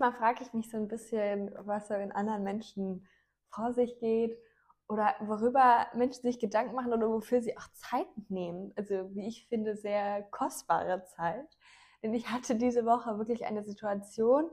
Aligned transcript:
manchmal 0.00 0.12
frage 0.12 0.42
ich 0.42 0.52
mich 0.52 0.70
so 0.70 0.76
ein 0.76 0.88
bisschen, 0.88 1.52
was 1.60 1.86
so 1.86 1.94
in 1.94 2.10
anderen 2.10 2.42
Menschen 2.42 3.06
vor 3.50 3.72
sich 3.72 3.98
geht 4.00 4.36
oder 4.88 5.14
worüber 5.20 5.86
Menschen 5.94 6.22
sich 6.22 6.40
Gedanken 6.40 6.74
machen 6.74 6.92
oder 6.92 7.08
wofür 7.08 7.40
sie 7.40 7.56
auch 7.56 7.68
Zeit 7.74 8.08
nehmen. 8.28 8.72
Also 8.76 9.14
wie 9.14 9.28
ich 9.28 9.46
finde, 9.46 9.76
sehr 9.76 10.22
kostbare 10.24 11.04
Zeit. 11.04 11.56
Denn 12.02 12.12
ich 12.12 12.28
hatte 12.28 12.56
diese 12.56 12.84
Woche 12.84 13.18
wirklich 13.18 13.46
eine 13.46 13.62
Situation, 13.62 14.50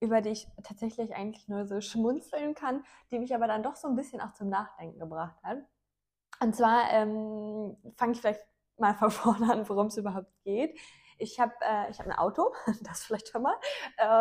über 0.00 0.20
die 0.20 0.30
ich 0.30 0.46
tatsächlich 0.62 1.12
eigentlich 1.12 1.48
nur 1.48 1.66
so 1.66 1.80
schmunzeln 1.80 2.54
kann, 2.54 2.84
die 3.10 3.18
mich 3.18 3.34
aber 3.34 3.48
dann 3.48 3.64
doch 3.64 3.74
so 3.74 3.88
ein 3.88 3.96
bisschen 3.96 4.20
auch 4.20 4.32
zum 4.34 4.48
Nachdenken 4.48 5.00
gebracht 5.00 5.42
hat. 5.42 5.58
Und 6.40 6.54
zwar 6.54 6.88
ähm, 6.92 7.76
fange 7.96 8.12
ich 8.12 8.20
vielleicht 8.20 8.46
mal 8.78 8.94
von 8.94 9.10
vorne 9.10 9.52
an, 9.52 9.68
worum 9.68 9.88
es 9.88 9.96
überhaupt 9.96 10.32
geht. 10.44 10.78
Ich 11.18 11.40
habe 11.40 11.52
äh, 11.60 11.92
hab 11.92 12.06
ein 12.06 12.12
Auto, 12.12 12.52
das 12.82 13.04
vielleicht 13.04 13.28
schon 13.28 13.42
mal, 13.42 13.56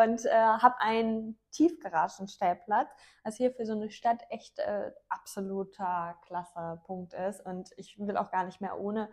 und 0.03 0.25
äh, 0.25 0.31
habe 0.31 0.79
einen 0.79 1.39
Tiefgaragenstellplatz, 1.51 2.89
was 3.23 3.37
hier 3.37 3.51
für 3.51 3.65
so 3.65 3.73
eine 3.73 3.89
Stadt 3.89 4.23
echt 4.29 4.59
äh, 4.59 4.91
absoluter 5.09 6.17
klasse 6.25 6.81
Punkt 6.85 7.13
ist. 7.13 7.45
Und 7.45 7.69
ich 7.77 7.97
will 7.99 8.17
auch 8.17 8.31
gar 8.31 8.45
nicht 8.45 8.61
mehr 8.61 8.79
ohne. 8.79 9.09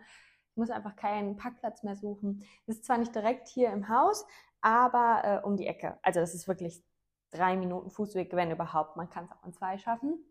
Ich 0.51 0.57
muss 0.57 0.69
einfach 0.69 0.95
keinen 0.95 1.35
Parkplatz 1.35 1.83
mehr 1.83 1.95
suchen. 1.95 2.43
Das 2.65 2.77
ist 2.77 2.85
zwar 2.85 2.97
nicht 2.97 3.13
direkt 3.13 3.47
hier 3.47 3.71
im 3.71 3.89
Haus, 3.89 4.25
aber 4.61 5.21
äh, 5.23 5.45
um 5.45 5.57
die 5.57 5.67
Ecke. 5.67 5.99
Also 6.01 6.19
das 6.19 6.33
ist 6.33 6.47
wirklich 6.47 6.83
drei 7.31 7.57
Minuten 7.57 7.89
Fußweg, 7.89 8.33
wenn 8.33 8.51
überhaupt. 8.51 8.95
Man 8.95 9.09
kann 9.09 9.25
es 9.25 9.31
auch 9.31 9.43
in 9.45 9.53
zwei 9.53 9.77
schaffen. 9.77 10.23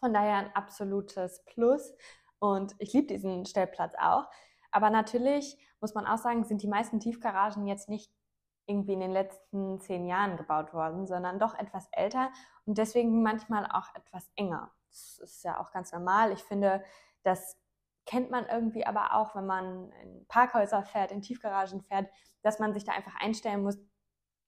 Von 0.00 0.12
daher 0.12 0.36
ein 0.36 0.54
absolutes 0.54 1.44
Plus. 1.44 1.94
Und 2.38 2.74
ich 2.78 2.92
liebe 2.92 3.06
diesen 3.06 3.46
Stellplatz 3.46 3.94
auch. 3.98 4.26
Aber 4.70 4.90
natürlich 4.90 5.58
muss 5.80 5.94
man 5.94 6.06
auch 6.06 6.18
sagen, 6.18 6.44
sind 6.44 6.62
die 6.62 6.68
meisten 6.68 7.00
Tiefgaragen 7.00 7.66
jetzt 7.66 7.88
nicht 7.88 8.12
irgendwie 8.66 8.92
in 8.92 9.00
den 9.00 9.12
letzten 9.12 9.80
zehn 9.80 10.06
Jahren 10.06 10.36
gebaut 10.36 10.72
worden, 10.72 11.06
sondern 11.06 11.38
doch 11.38 11.58
etwas 11.58 11.88
älter 11.92 12.30
und 12.66 12.78
deswegen 12.78 13.22
manchmal 13.22 13.66
auch 13.66 13.94
etwas 13.94 14.30
enger. 14.36 14.70
Das 14.88 15.18
ist 15.18 15.44
ja 15.44 15.60
auch 15.60 15.72
ganz 15.72 15.92
normal. 15.92 16.32
Ich 16.32 16.42
finde, 16.44 16.84
das 17.22 17.56
kennt 18.06 18.30
man 18.30 18.46
irgendwie 18.46 18.86
aber 18.86 19.14
auch, 19.14 19.34
wenn 19.34 19.46
man 19.46 19.92
in 20.02 20.26
Parkhäuser 20.26 20.82
fährt, 20.82 21.12
in 21.12 21.22
Tiefgaragen 21.22 21.82
fährt, 21.82 22.10
dass 22.42 22.58
man 22.58 22.72
sich 22.72 22.84
da 22.84 22.92
einfach 22.92 23.14
einstellen 23.20 23.62
muss, 23.62 23.78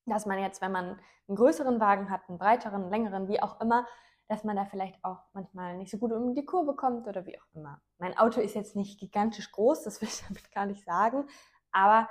dass 0.06 0.26
man 0.26 0.38
jetzt, 0.38 0.60
wenn 0.60 0.72
man 0.72 1.00
einen 1.28 1.36
größeren 1.36 1.80
Wagen 1.80 2.10
hat, 2.10 2.28
einen 2.28 2.38
breiteren, 2.38 2.90
längeren, 2.90 3.28
wie 3.28 3.42
auch 3.42 3.60
immer, 3.60 3.86
dass 4.28 4.44
man 4.44 4.56
da 4.56 4.64
vielleicht 4.64 5.02
auch 5.04 5.20
manchmal 5.32 5.76
nicht 5.76 5.90
so 5.90 5.98
gut 5.98 6.12
um 6.12 6.34
die 6.34 6.44
Kurve 6.44 6.74
kommt 6.74 7.06
oder 7.06 7.26
wie 7.26 7.38
auch 7.38 7.46
immer. 7.54 7.80
Mein 7.98 8.16
Auto 8.16 8.40
ist 8.40 8.54
jetzt 8.54 8.76
nicht 8.76 8.98
gigantisch 8.98 9.50
groß, 9.52 9.82
das 9.82 10.00
will 10.00 10.08
ich 10.08 10.22
damit 10.28 10.50
gar 10.52 10.66
nicht 10.66 10.84
sagen, 10.84 11.26
aber 11.70 12.08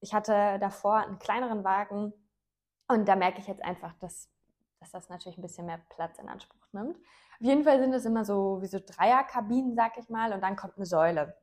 ich 0.00 0.14
hatte 0.14 0.58
davor 0.58 0.96
einen 0.96 1.18
kleineren 1.18 1.64
Wagen 1.64 2.12
und 2.88 3.06
da 3.08 3.16
merke 3.16 3.40
ich 3.40 3.46
jetzt 3.46 3.62
einfach, 3.62 3.94
dass, 3.94 4.28
dass 4.80 4.90
das 4.90 5.08
natürlich 5.08 5.38
ein 5.38 5.42
bisschen 5.42 5.66
mehr 5.66 5.80
Platz 5.90 6.18
in 6.18 6.28
Anspruch 6.28 6.66
nimmt. 6.72 6.96
Auf 6.96 7.46
jeden 7.46 7.64
Fall 7.64 7.78
sind 7.78 7.92
es 7.94 8.04
immer 8.04 8.24
so 8.24 8.60
wie 8.60 8.66
so 8.66 8.78
Dreierkabinen, 8.78 9.74
sag 9.74 9.96
ich 9.98 10.08
mal, 10.08 10.32
und 10.32 10.42
dann 10.42 10.56
kommt 10.56 10.76
eine 10.76 10.86
Säule. 10.86 11.36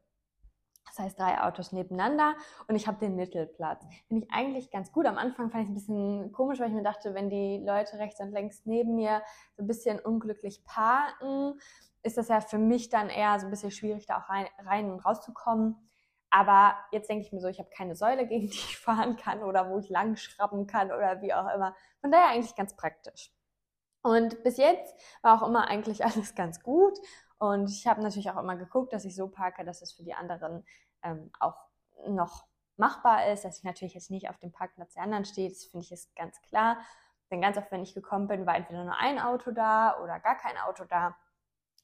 Das 0.90 1.06
heißt, 1.06 1.20
drei 1.20 1.42
Autos 1.42 1.72
nebeneinander 1.72 2.36
und 2.68 2.76
ich 2.76 2.88
habe 2.88 3.00
den 3.00 3.16
Mittelplatz. 3.16 3.86
Finde 4.08 4.26
ich 4.26 4.34
eigentlich 4.34 4.72
ganz 4.72 4.92
gut. 4.92 5.06
Am 5.06 5.18
Anfang 5.18 5.50
fand 5.50 5.64
ich 5.64 5.70
es 5.70 5.72
ein 5.72 5.76
bisschen 5.76 6.32
komisch, 6.32 6.60
weil 6.60 6.70
ich 6.70 6.74
mir 6.74 6.84
dachte, 6.84 7.14
wenn 7.14 7.30
die 7.30 7.64
Leute 7.66 7.98
rechts 7.98 8.20
und 8.20 8.32
links 8.32 8.66
neben 8.66 8.96
mir 8.96 9.22
so 9.56 9.64
ein 9.64 9.68
bisschen 9.68 10.00
unglücklich 10.00 10.64
parken, 10.66 11.60
ist 12.04 12.18
das 12.18 12.30
ja 12.30 12.42
für 12.42 12.58
mich 12.58 12.90
dann 12.90 13.10
eher 13.10 13.40
so 13.40 13.48
ein 13.48 13.52
bisschen 13.52 13.72
schwierig, 13.72 14.06
da 14.06 14.20
auch 14.20 14.30
rein, 14.30 14.48
rein 14.60 14.92
und 14.92 15.06
rauszukommen. 15.06 15.76
Aber 16.30 16.78
jetzt 16.92 17.10
denke 17.10 17.26
ich 17.26 17.32
mir 17.32 17.42
so, 17.42 17.48
ich 17.48 17.60
habe 17.60 17.70
keine 17.76 17.96
Säule, 17.96 18.28
gegen 18.28 18.48
die 18.48 18.54
ich 18.54 18.78
fahren 18.78 19.16
kann 19.16 19.44
oder 19.44 19.70
wo 19.70 19.80
ich 19.80 19.90
lang 19.90 20.16
schrappen 20.16 20.68
kann 20.68 20.92
oder 20.92 21.22
wie 21.22 21.34
auch 21.34 21.54
immer. 21.54 21.76
Von 22.02 22.12
daher 22.12 22.30
eigentlich 22.30 22.56
ganz 22.56 22.76
praktisch. 22.76 23.32
Und 24.02 24.44
bis 24.44 24.58
jetzt 24.58 24.96
war 25.22 25.42
auch 25.42 25.48
immer 25.48 25.68
eigentlich 25.68 26.06
alles 26.06 26.36
ganz 26.36 26.62
gut. 26.62 26.98
Und 27.40 27.70
ich 27.70 27.88
habe 27.88 28.02
natürlich 28.02 28.30
auch 28.30 28.38
immer 28.38 28.58
geguckt, 28.58 28.94
dass 28.94 29.06
ich 29.06 29.16
so 29.16 29.28
parke, 29.30 29.64
dass 29.64 29.82
es 29.82 29.94
für 29.94 30.04
die 30.04 30.14
anderen 30.14 30.66
ähm, 31.02 31.32
auch 31.40 31.56
noch 32.08 32.46
machbar 32.78 33.28
ist, 33.28 33.46
dass 33.46 33.60
ich 33.60 33.64
natürlich 33.64 33.94
jetzt 33.94 34.12
nicht 34.12 34.30
auf 34.30 34.38
dem 34.38 34.52
Parkplatz 34.52 34.94
der 34.94 35.04
anderen 35.04 35.26
stehe. 35.26 35.50
Das 35.50 35.66
finde 35.66 35.86
ich 35.86 35.92
ist 35.92 36.16
ganz 36.16 36.42
klar. 36.42 36.78
Denn 37.32 37.42
ganz 37.42 37.58
oft, 37.58 37.72
wenn 37.72 37.84
ich 37.84 37.94
gekommen 37.94 38.28
bin, 38.28 38.46
war 38.46 38.56
entweder 38.56 38.84
nur 38.84 38.98
ein 38.98 39.20
Auto 39.20 39.52
da 39.52 40.00
oder 40.02 40.20
gar 40.20 40.36
kein 40.36 40.58
Auto 40.58 40.84
da. 40.86 41.16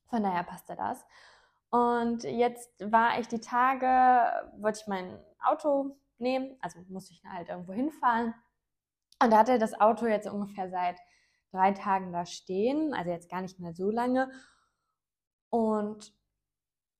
Von 0.09 0.23
daher 0.23 0.43
passte 0.43 0.75
das. 0.75 1.05
Und 1.69 2.23
jetzt 2.23 2.71
war 2.79 3.19
ich 3.19 3.27
die 3.27 3.39
Tage, 3.39 4.49
wollte 4.57 4.79
ich 4.81 4.87
mein 4.87 5.19
Auto 5.43 5.97
nehmen, 6.17 6.57
also 6.61 6.79
musste 6.87 7.13
ich 7.13 7.23
halt 7.25 7.49
irgendwo 7.49 7.73
hinfahren. 7.73 8.33
Und 9.21 9.31
da 9.31 9.39
hatte 9.39 9.59
das 9.59 9.79
Auto 9.79 10.05
jetzt 10.05 10.27
ungefähr 10.27 10.69
seit 10.69 10.97
drei 11.51 11.71
Tagen 11.71 12.11
da 12.11 12.25
stehen, 12.25 12.93
also 12.93 13.11
jetzt 13.11 13.29
gar 13.29 13.41
nicht 13.41 13.59
mehr 13.59 13.73
so 13.73 13.89
lange. 13.89 14.31
Und 15.55 16.13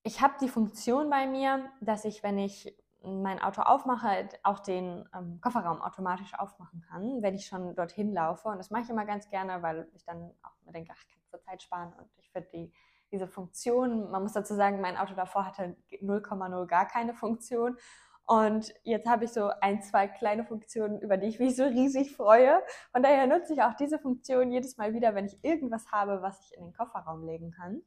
ich 0.04 0.22
habe 0.22 0.36
die 0.40 0.48
Funktion 0.48 1.10
bei 1.10 1.28
mir, 1.28 1.70
dass 1.82 2.06
ich, 2.06 2.24
wenn 2.24 2.38
ich 2.38 2.74
mein 3.04 3.42
Auto 3.42 3.62
aufmache, 3.62 4.30
auch 4.44 4.60
den 4.60 5.04
ähm, 5.14 5.42
Kofferraum 5.42 5.82
automatisch 5.82 6.34
aufmachen 6.36 6.80
kann, 6.80 7.22
wenn 7.22 7.36
ich 7.36 7.48
schon 7.48 7.76
dorthin 7.76 8.14
laufe. 8.14 8.48
Und 8.48 8.58
das 8.58 8.72
mache 8.72 8.84
ich 8.84 8.90
immer 8.90 9.04
ganz 9.06 9.28
gerne, 9.28 9.62
weil 9.62 9.90
ich 9.94 10.06
dann 10.06 10.32
auch 10.42 10.54
mir 10.64 10.72
denke, 10.72 10.94
ach, 10.96 11.02
ich 11.02 11.10
kann 11.10 11.22
zur 11.30 11.42
Zeit 11.42 11.64
sparen. 11.64 11.92
Und 11.98 12.08
ich 12.16 12.32
finde 12.32 12.48
die, 12.54 12.74
diese 13.12 13.28
Funktion, 13.28 14.10
man 14.10 14.24
muss 14.24 14.32
dazu 14.32 14.56
sagen, 14.56 14.80
mein 14.80 14.96
Auto 14.96 15.16
davor 15.16 15.46
hatte 15.46 15.76
0,0 15.92 16.66
gar 16.66 16.88
keine 16.88 17.14
Funktion. 17.14 17.76
Und 18.24 18.74
jetzt 18.84 19.06
habe 19.06 19.26
ich 19.26 19.34
so 19.34 19.50
ein, 19.60 19.82
zwei 19.82 20.08
kleine 20.08 20.46
Funktionen, 20.46 21.02
über 21.02 21.18
die 21.18 21.28
ich 21.28 21.40
mich 21.40 21.58
so 21.58 21.66
riesig 21.66 22.16
freue. 22.16 22.62
Von 22.94 23.04
daher 23.04 23.28
nutze 23.28 23.52
ich 23.52 23.64
auch 23.64 23.74
diese 23.74 24.00
Funktion 24.00 24.50
jedes 24.54 24.78
Mal 24.78 24.94
wieder, 24.94 25.14
wenn 25.14 25.26
ich 25.26 25.44
irgendwas 25.44 25.92
habe, 25.92 26.22
was 26.22 26.40
ich 26.40 26.58
in 26.58 26.64
den 26.64 26.74
Kofferraum 26.74 27.26
legen 27.26 27.52
kann. 27.52 27.82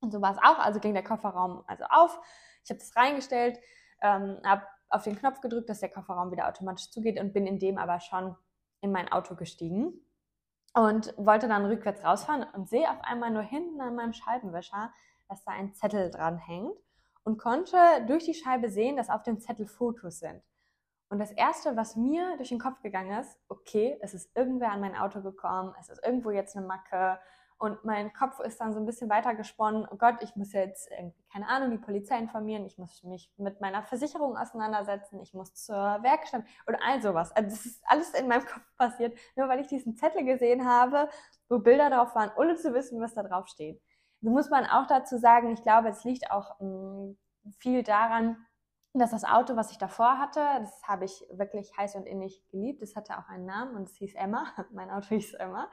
Und 0.00 0.12
so 0.12 0.20
war 0.20 0.32
es 0.32 0.38
auch. 0.38 0.58
Also 0.58 0.80
ging 0.80 0.94
der 0.94 1.04
Kofferraum 1.04 1.64
also 1.66 1.84
auf. 1.84 2.20
Ich 2.64 2.70
habe 2.70 2.78
das 2.78 2.96
reingestellt, 2.96 3.58
ähm, 4.02 4.38
habe 4.44 4.62
auf 4.88 5.04
den 5.04 5.16
Knopf 5.16 5.40
gedrückt, 5.40 5.68
dass 5.68 5.80
der 5.80 5.90
Kofferraum 5.90 6.30
wieder 6.30 6.48
automatisch 6.48 6.90
zugeht 6.90 7.18
und 7.18 7.32
bin 7.32 7.46
in 7.46 7.58
dem 7.58 7.78
aber 7.78 8.00
schon 8.00 8.36
in 8.80 8.92
mein 8.92 9.10
Auto 9.10 9.34
gestiegen 9.34 9.92
und 10.74 11.14
wollte 11.16 11.48
dann 11.48 11.64
rückwärts 11.64 12.04
rausfahren 12.04 12.44
und 12.54 12.68
sehe 12.68 12.90
auf 12.90 13.00
einmal 13.02 13.30
nur 13.30 13.42
hinten 13.42 13.80
an 13.80 13.94
meinem 13.94 14.12
Scheibenwischer, 14.12 14.92
dass 15.28 15.42
da 15.44 15.52
ein 15.52 15.72
Zettel 15.72 16.10
dran 16.10 16.36
hängt 16.38 16.76
und 17.22 17.38
konnte 17.38 17.76
durch 18.06 18.24
die 18.24 18.34
Scheibe 18.34 18.68
sehen, 18.68 18.96
dass 18.96 19.10
auf 19.10 19.22
dem 19.22 19.40
Zettel 19.40 19.66
Fotos 19.66 20.18
sind. 20.18 20.42
Und 21.08 21.18
das 21.18 21.30
Erste, 21.30 21.76
was 21.76 21.96
mir 21.96 22.36
durch 22.36 22.48
den 22.48 22.58
Kopf 22.58 22.80
gegangen 22.82 23.18
ist, 23.18 23.38
okay, 23.48 23.98
es 24.00 24.14
ist 24.14 24.34
irgendwer 24.36 24.72
an 24.72 24.80
mein 24.80 24.96
Auto 24.96 25.22
gekommen, 25.22 25.74
es 25.80 25.88
ist 25.88 26.04
irgendwo 26.04 26.30
jetzt 26.30 26.56
eine 26.56 26.66
Macke, 26.66 27.18
und 27.58 27.84
mein 27.84 28.12
Kopf 28.12 28.40
ist 28.40 28.60
dann 28.60 28.72
so 28.72 28.80
ein 28.80 28.86
bisschen 28.86 29.08
weiter 29.08 29.34
gesponnen, 29.34 29.86
oh 29.90 29.96
Gott, 29.96 30.16
ich 30.20 30.34
muss 30.36 30.52
jetzt 30.52 30.90
irgendwie, 30.90 31.24
keine 31.32 31.48
Ahnung, 31.48 31.70
die 31.70 31.78
Polizei 31.78 32.18
informieren, 32.18 32.66
ich 32.66 32.78
muss 32.78 33.02
mich 33.04 33.32
mit 33.36 33.60
meiner 33.60 33.82
Versicherung 33.82 34.36
auseinandersetzen, 34.36 35.20
ich 35.20 35.32
muss 35.34 35.54
zur 35.54 35.76
Werkstatt 35.76 36.44
oder 36.66 36.78
all 36.84 37.00
sowas. 37.00 37.32
Also 37.32 37.50
das 37.50 37.64
ist 37.64 37.82
alles 37.86 38.12
in 38.14 38.28
meinem 38.28 38.44
Kopf 38.46 38.76
passiert, 38.76 39.16
nur 39.36 39.48
weil 39.48 39.60
ich 39.60 39.68
diesen 39.68 39.96
Zettel 39.96 40.24
gesehen 40.24 40.66
habe, 40.66 41.08
wo 41.48 41.58
Bilder 41.58 41.90
drauf 41.90 42.14
waren, 42.14 42.32
ohne 42.36 42.56
zu 42.56 42.74
wissen, 42.74 43.00
was 43.00 43.14
da 43.14 43.22
drauf 43.22 43.46
steht. 43.46 43.80
So 44.20 44.30
muss 44.30 44.50
man 44.50 44.66
auch 44.66 44.86
dazu 44.86 45.18
sagen, 45.18 45.52
ich 45.52 45.62
glaube, 45.62 45.88
es 45.88 46.04
liegt 46.04 46.30
auch 46.30 46.58
mh, 46.60 46.66
mm, 46.66 47.16
viel 47.58 47.82
daran, 47.82 48.36
dass 48.94 49.10
das 49.10 49.24
Auto, 49.24 49.56
was 49.56 49.70
ich 49.72 49.78
davor 49.78 50.18
hatte, 50.18 50.40
das 50.60 50.82
habe 50.84 51.04
ich 51.04 51.24
wirklich 51.32 51.76
heiß 51.76 51.96
und 51.96 52.06
innig 52.06 52.46
geliebt. 52.50 52.80
Es 52.82 52.94
hatte 52.94 53.18
auch 53.18 53.28
einen 53.28 53.44
Namen 53.44 53.74
und 53.74 53.88
es 53.88 53.96
hieß 53.96 54.14
Emma. 54.14 54.46
Mein 54.72 54.90
Auto 54.90 55.08
hieß 55.08 55.34
Emma. 55.34 55.68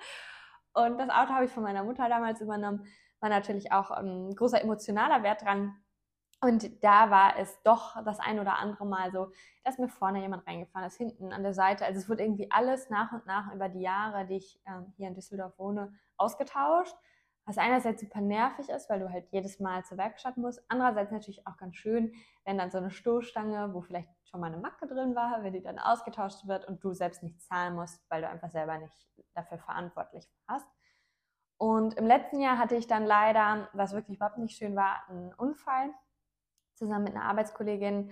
Und 0.73 0.97
das 0.97 1.09
Auto 1.09 1.33
habe 1.33 1.45
ich 1.45 1.51
von 1.51 1.63
meiner 1.63 1.83
Mutter 1.83 2.07
damals 2.09 2.41
übernommen. 2.41 2.85
War 3.19 3.29
natürlich 3.29 3.71
auch 3.71 3.91
ein 3.91 4.35
großer 4.35 4.61
emotionaler 4.61 5.23
Wert 5.23 5.43
dran. 5.43 5.75
Und 6.43 6.83
da 6.83 7.11
war 7.11 7.37
es 7.37 7.61
doch 7.61 8.03
das 8.03 8.19
ein 8.19 8.39
oder 8.39 8.57
andere 8.57 8.85
Mal 8.85 9.11
so, 9.11 9.31
dass 9.63 9.77
mir 9.77 9.89
vorne 9.89 10.21
jemand 10.21 10.47
reingefahren 10.47 10.87
ist, 10.87 10.97
hinten 10.97 11.31
an 11.33 11.43
der 11.43 11.53
Seite. 11.53 11.85
Also 11.85 11.99
es 11.99 12.09
wurde 12.09 12.23
irgendwie 12.23 12.49
alles 12.49 12.89
nach 12.89 13.11
und 13.11 13.27
nach 13.27 13.53
über 13.53 13.69
die 13.69 13.81
Jahre, 13.81 14.25
die 14.25 14.37
ich 14.37 14.59
ähm, 14.65 14.91
hier 14.97 15.07
in 15.07 15.13
Düsseldorf 15.13 15.57
wohne, 15.59 15.93
ausgetauscht. 16.17 16.95
Was 17.45 17.57
einerseits 17.57 18.01
super 18.01 18.21
nervig 18.21 18.69
ist, 18.69 18.89
weil 18.89 18.99
du 18.99 19.11
halt 19.11 19.27
jedes 19.31 19.59
Mal 19.59 19.83
zur 19.83 19.97
Werkstatt 19.97 20.37
musst. 20.37 20.63
Andererseits 20.67 21.11
natürlich 21.11 21.45
auch 21.47 21.57
ganz 21.57 21.75
schön, 21.75 22.13
wenn 22.45 22.57
dann 22.57 22.71
so 22.71 22.77
eine 22.77 22.91
Stoßstange, 22.91 23.73
wo 23.73 23.81
vielleicht 23.81 24.09
schon 24.29 24.39
mal 24.39 24.47
eine 24.47 24.61
Macke 24.61 24.87
drin 24.87 25.15
war, 25.15 25.43
wenn 25.43 25.53
die 25.53 25.61
dann 25.61 25.79
ausgetauscht 25.79 26.47
wird 26.47 26.65
und 26.65 26.83
du 26.83 26.93
selbst 26.93 27.23
nicht 27.23 27.41
zahlen 27.41 27.75
musst, 27.75 28.03
weil 28.09 28.21
du 28.21 28.29
einfach 28.29 28.49
selber 28.49 28.77
nicht 28.77 29.07
dafür 29.33 29.57
verantwortlich 29.57 30.25
warst. 30.47 30.67
Und 31.57 31.95
im 31.95 32.07
letzten 32.07 32.39
Jahr 32.39 32.57
hatte 32.57 32.75
ich 32.75 32.87
dann 32.87 33.05
leider, 33.05 33.69
was 33.73 33.93
wirklich 33.93 34.17
überhaupt 34.17 34.37
nicht 34.39 34.57
schön 34.57 34.75
war, 34.75 35.03
einen 35.09 35.33
Unfall 35.33 35.93
zusammen 36.73 37.03
mit 37.03 37.15
einer 37.15 37.25
Arbeitskollegin. 37.25 38.11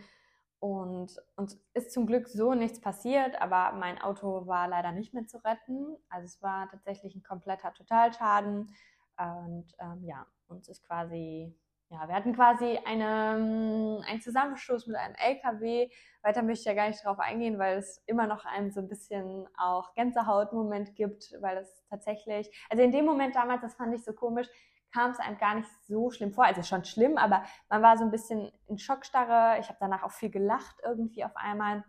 Und 0.59 1.19
uns 1.37 1.57
ist 1.73 1.93
zum 1.93 2.05
Glück 2.05 2.27
so 2.27 2.53
nichts 2.53 2.81
passiert, 2.81 3.41
aber 3.41 3.71
mein 3.77 3.99
Auto 4.01 4.45
war 4.45 4.67
leider 4.67 4.91
nicht 4.91 5.13
mehr 5.13 5.25
zu 5.25 5.43
retten. 5.43 5.97
Also 6.09 6.25
es 6.25 6.41
war 6.41 6.69
tatsächlich 6.69 7.15
ein 7.15 7.23
kompletter 7.23 7.73
Totalschaden. 7.73 8.75
Und 9.19 9.67
ähm, 9.79 10.03
ja, 10.03 10.25
uns 10.47 10.69
ist 10.69 10.83
quasi 10.87 11.55
ja, 11.91 12.07
wir 12.07 12.13
hatten 12.13 12.35
quasi 12.35 12.79
eine, 12.85 13.35
ähm, 13.35 14.03
einen 14.07 14.21
Zusammenstoß 14.21 14.85
mit 14.85 14.95
einem 14.95 15.15
LKW. 15.15 15.89
Weiter 16.21 16.43
möchte 16.43 16.61
ich 16.61 16.65
ja 16.65 16.75
gar 16.75 16.87
nicht 16.87 17.03
drauf 17.03 17.17
eingehen, 17.17 17.57
weil 17.57 17.79
es 17.79 18.03
immer 18.05 18.27
noch 18.27 18.45
einem 18.45 18.69
so 18.69 18.79
ein 18.79 18.87
bisschen 18.87 19.47
auch 19.57 19.95
Gänsehautmoment 19.95 20.95
gibt, 20.95 21.33
weil 21.41 21.57
es 21.57 21.83
tatsächlich, 21.89 22.55
also 22.69 22.83
in 22.83 22.91
dem 22.91 23.05
Moment 23.05 23.35
damals, 23.35 23.61
das 23.61 23.73
fand 23.73 23.95
ich 23.95 24.03
so 24.03 24.13
komisch, 24.13 24.47
kam 24.93 25.11
es 25.11 25.19
einem 25.19 25.39
gar 25.39 25.55
nicht 25.55 25.69
so 25.87 26.11
schlimm 26.11 26.31
vor. 26.31 26.45
Also 26.45 26.61
schon 26.61 26.85
schlimm, 26.85 27.17
aber 27.17 27.43
man 27.69 27.81
war 27.81 27.97
so 27.97 28.03
ein 28.03 28.11
bisschen 28.11 28.51
in 28.67 28.77
Schockstarre. 28.77 29.59
Ich 29.59 29.67
habe 29.69 29.77
danach 29.79 30.03
auch 30.03 30.11
viel 30.11 30.29
gelacht 30.29 30.77
irgendwie 30.83 31.23
auf 31.25 31.35
einmal. 31.35 31.83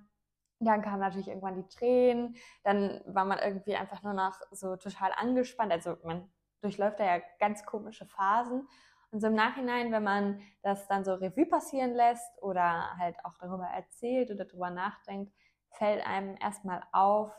Dann 0.61 0.83
kamen 0.83 1.01
natürlich 1.01 1.29
irgendwann 1.29 1.57
die 1.57 1.69
Tränen. 1.69 2.37
Dann 2.65 3.03
war 3.07 3.27
man 3.27 3.39
irgendwie 3.39 3.77
einfach 3.77 4.03
nur 4.03 4.15
noch 4.15 4.41
so 4.51 4.77
total 4.77 5.13
angespannt. 5.13 5.73
Also 5.73 5.97
man 6.05 6.31
durchläuft 6.61 7.01
da 7.01 7.05
ja 7.05 7.23
ganz 7.39 7.65
komische 7.65 8.07
Phasen. 8.07 8.69
Und 9.13 9.21
so 9.21 9.27
im 9.27 9.35
Nachhinein, 9.35 9.91
wenn 9.91 10.05
man 10.05 10.41
das 10.63 10.87
dann 10.87 11.05
so 11.05 11.15
Revue 11.15 11.47
passieren 11.47 11.95
lässt 11.95 12.43
oder 12.43 12.97
halt 12.97 13.17
auch 13.25 13.37
darüber 13.39 13.67
erzählt 13.67 14.31
oder 14.31 14.45
darüber 14.45 14.71
nachdenkt, 14.71 15.33
fällt 15.73 16.07
einem 16.07 16.37
erstmal 16.41 16.83
auf, 16.93 17.33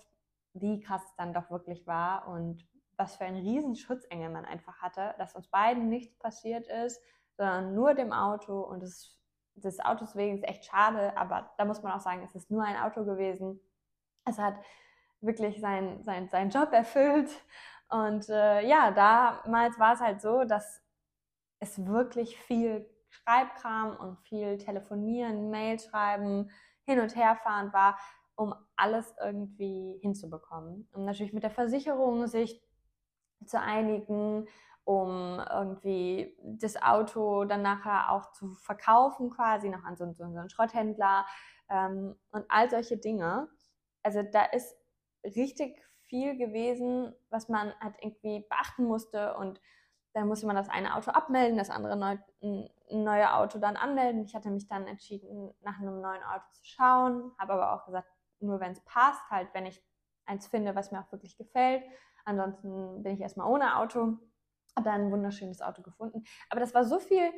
wie 0.54 0.82
krass 0.82 1.02
es 1.04 1.16
dann 1.16 1.34
doch 1.34 1.50
wirklich 1.50 1.88
war 1.88 2.28
und 2.28 2.68
was 2.98 3.16
für 3.16 3.24
einen 3.24 3.46
riesen 3.46 3.76
Schutzengel 3.76 4.30
man 4.30 4.46
einfach 4.46 4.82
hatte, 4.82 5.16
dass 5.18 5.36
uns 5.36 5.48
beiden 5.48 5.90
nichts 5.90 6.18
passiert 6.20 6.68
ist, 6.68 7.02
sondern 7.38 7.74
nur 7.74 7.94
dem 7.94 8.12
Auto 8.12 8.62
und 8.62 8.84
das, 8.84 9.18
des 9.56 9.80
Autos 9.80 10.16
wegen 10.16 10.36
ist 10.36 10.48
echt 10.48 10.66
schade, 10.66 11.16
aber 11.18 11.52
da 11.58 11.66
muss 11.66 11.82
man 11.82 11.94
auch 11.94 12.02
sagen, 12.02 12.22
es 12.24 12.36
ist 12.36 12.52
nur 12.52 12.64
ein 12.64 12.78
Auto 12.78 13.06
gewesen. 13.06 13.60
Es 14.26 14.38
hat 14.38 14.56
wirklich 15.22 15.60
seinen 15.62 16.04
sein, 16.04 16.30
sein 16.30 16.50
Job 16.50 16.74
erfüllt 16.74 17.30
und 17.92 18.30
äh, 18.30 18.66
ja, 18.68 18.92
damals 18.92 19.78
war 19.78 19.94
es 19.94 20.00
halt 20.00 20.22
so, 20.22 20.46
dass 20.46 20.82
es 21.60 21.86
wirklich 21.86 22.38
viel 22.38 22.90
Schreibkram 23.10 23.98
und 23.98 24.18
viel 24.20 24.58
Telefonieren, 24.58 25.50
Mail 25.50 25.78
schreiben, 25.78 26.50
hin 26.86 27.02
und 27.02 27.16
her 27.16 27.36
fahren 27.36 27.74
war, 27.74 28.00
um 28.36 28.56
alles 28.78 29.14
irgendwie 29.22 30.00
hinzubekommen. 30.02 30.88
Und 30.94 31.06
natürlich 31.06 31.34
mit 31.34 31.44
der 31.44 31.52
Versicherung 31.52 32.28
sich 32.28 32.64
zu 33.46 33.60
einigen, 33.60 34.48
um 34.86 35.42
irgendwie 35.52 36.38
das 36.42 36.82
Auto 36.82 37.44
dann 37.44 37.62
nachher 37.62 38.12
auch 38.12 38.32
zu 38.32 38.56
verkaufen, 38.56 39.30
quasi 39.30 39.70
noch 39.70 39.84
an 39.84 39.98
so, 39.98 40.06
so, 40.14 40.32
so 40.32 40.40
einen 40.40 40.50
Schrotthändler 40.50 41.26
ähm, 41.70 42.16
und 42.32 42.46
all 42.48 42.70
solche 42.70 42.98
Dinge. 42.98 43.50
Also 44.02 44.24
da 44.24 44.46
ist 44.46 44.76
richtig 45.24 45.78
viel 46.12 46.38
gewesen, 46.38 47.16
was 47.30 47.48
man 47.48 47.74
halt 47.80 47.96
irgendwie 48.02 48.46
beachten 48.50 48.84
musste 48.84 49.34
und 49.38 49.62
dann 50.14 50.28
musste 50.28 50.46
man 50.46 50.58
das 50.58 50.68
eine 50.68 50.96
Auto 50.96 51.10
abmelden, 51.12 51.58
das 51.58 51.70
andere 51.70 51.96
neu, 51.96 52.18
neue 52.92 53.34
Auto 53.34 53.60
dann 53.60 53.78
anmelden. 53.78 54.26
Ich 54.26 54.36
hatte 54.36 54.50
mich 54.52 54.68
dann 54.68 54.86
entschieden, 54.88 55.54
nach 55.62 55.80
einem 55.80 56.02
neuen 56.02 56.22
Auto 56.22 56.44
zu 56.52 56.66
schauen, 56.66 57.32
habe 57.40 57.54
aber 57.54 57.74
auch 57.74 57.86
gesagt, 57.86 58.10
nur 58.42 58.60
wenn 58.60 58.74
es 58.74 58.82
passt, 58.82 59.22
halt, 59.30 59.48
wenn 59.54 59.66
ich 59.66 59.82
eins 60.26 60.48
finde, 60.48 60.76
was 60.76 60.92
mir 60.92 61.00
auch 61.00 61.12
wirklich 61.14 61.38
gefällt. 61.38 61.84
Ansonsten 62.26 63.04
bin 63.04 63.14
ich 63.14 63.22
erstmal 63.22 63.48
ohne 63.48 63.78
Auto, 63.78 64.18
habe 64.76 64.84
dann 64.84 65.06
ein 65.06 65.12
wunderschönes 65.12 65.62
Auto 65.62 65.82
gefunden. 65.82 66.24
Aber 66.50 66.60
das 66.60 66.74
war 66.76 66.84
so 66.84 67.00
viel, 67.00 67.32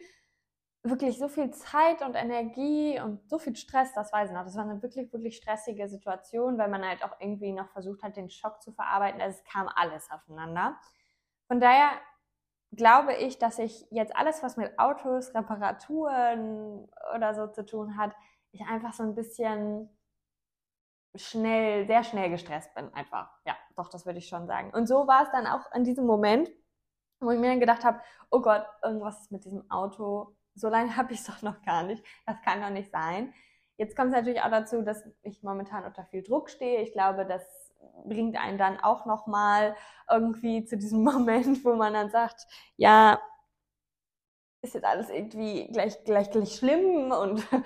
wirklich 0.83 1.17
so 1.17 1.29
viel 1.29 1.49
Zeit 1.51 2.01
und 2.01 2.15
Energie 2.15 2.99
und 2.99 3.29
so 3.29 3.39
viel 3.39 3.55
Stress, 3.55 3.93
das 3.93 4.11
weiß 4.11 4.29
ich 4.29 4.35
noch. 4.35 4.43
Das 4.43 4.55
war 4.55 4.65
eine 4.65 4.81
wirklich, 4.81 5.11
wirklich 5.13 5.37
stressige 5.37 5.87
Situation, 5.87 6.57
weil 6.57 6.69
man 6.69 6.85
halt 6.85 7.03
auch 7.03 7.19
irgendwie 7.19 7.53
noch 7.53 7.69
versucht 7.69 8.03
hat, 8.03 8.17
den 8.17 8.29
Schock 8.29 8.61
zu 8.61 8.73
verarbeiten. 8.73 9.21
Also 9.21 9.37
es 9.39 9.43
kam 9.45 9.69
alles 9.73 10.11
aufeinander. 10.11 10.77
Von 11.47 11.61
daher 11.61 11.89
glaube 12.73 13.13
ich, 13.13 13.39
dass 13.39 13.59
ich 13.59 13.87
jetzt 13.91 14.15
alles, 14.15 14.43
was 14.43 14.57
mit 14.57 14.77
Autos, 14.77 15.33
Reparaturen 15.33 16.89
oder 17.15 17.33
so 17.33 17.47
zu 17.47 17.65
tun 17.65 17.97
hat, 17.97 18.11
ich 18.51 18.61
einfach 18.61 18.93
so 18.93 19.03
ein 19.03 19.15
bisschen 19.15 19.89
schnell, 21.15 21.85
sehr 21.87 22.03
schnell 22.03 22.29
gestresst 22.29 22.73
bin, 22.75 22.93
einfach. 22.93 23.31
Ja, 23.45 23.55
doch, 23.75 23.89
das 23.89 24.05
würde 24.05 24.19
ich 24.19 24.27
schon 24.27 24.47
sagen. 24.47 24.71
Und 24.73 24.87
so 24.87 25.07
war 25.07 25.23
es 25.23 25.31
dann 25.31 25.47
auch 25.47 25.71
in 25.73 25.83
diesem 25.83 26.05
Moment, 26.05 26.51
wo 27.19 27.31
ich 27.31 27.39
mir 27.39 27.49
dann 27.49 27.59
gedacht 27.59 27.83
habe, 27.85 28.01
oh 28.31 28.41
Gott, 28.41 28.65
irgendwas 28.83 29.21
ist 29.21 29.31
mit 29.31 29.45
diesem 29.45 29.69
Auto. 29.71 30.35
So 30.55 30.69
lange 30.69 30.95
habe 30.95 31.13
ich 31.13 31.19
es 31.19 31.25
doch 31.25 31.41
noch 31.41 31.61
gar 31.63 31.83
nicht. 31.83 32.03
Das 32.25 32.41
kann 32.41 32.61
doch 32.61 32.69
nicht 32.69 32.91
sein. 32.91 33.33
Jetzt 33.77 33.95
kommt 33.95 34.09
es 34.09 34.15
natürlich 34.15 34.41
auch 34.41 34.51
dazu, 34.51 34.81
dass 34.83 35.03
ich 35.23 35.41
momentan 35.41 35.83
unter 35.83 36.05
viel 36.05 36.21
Druck 36.23 36.49
stehe. 36.49 36.81
Ich 36.81 36.91
glaube, 36.93 37.25
das 37.25 37.43
bringt 38.05 38.37
einen 38.37 38.57
dann 38.57 38.79
auch 38.79 39.05
nochmal 39.05 39.75
irgendwie 40.09 40.63
zu 40.65 40.77
diesem 40.77 41.03
Moment, 41.03 41.65
wo 41.65 41.73
man 41.75 41.93
dann 41.93 42.09
sagt, 42.09 42.47
ja, 42.77 43.19
ist 44.61 44.75
jetzt 44.75 44.85
alles 44.85 45.09
irgendwie 45.09 45.67
gleich, 45.71 46.01
gleich, 46.05 46.31
gleich 46.31 46.55
schlimm 46.55 47.11
und 47.11 47.39
äh, 47.51 47.61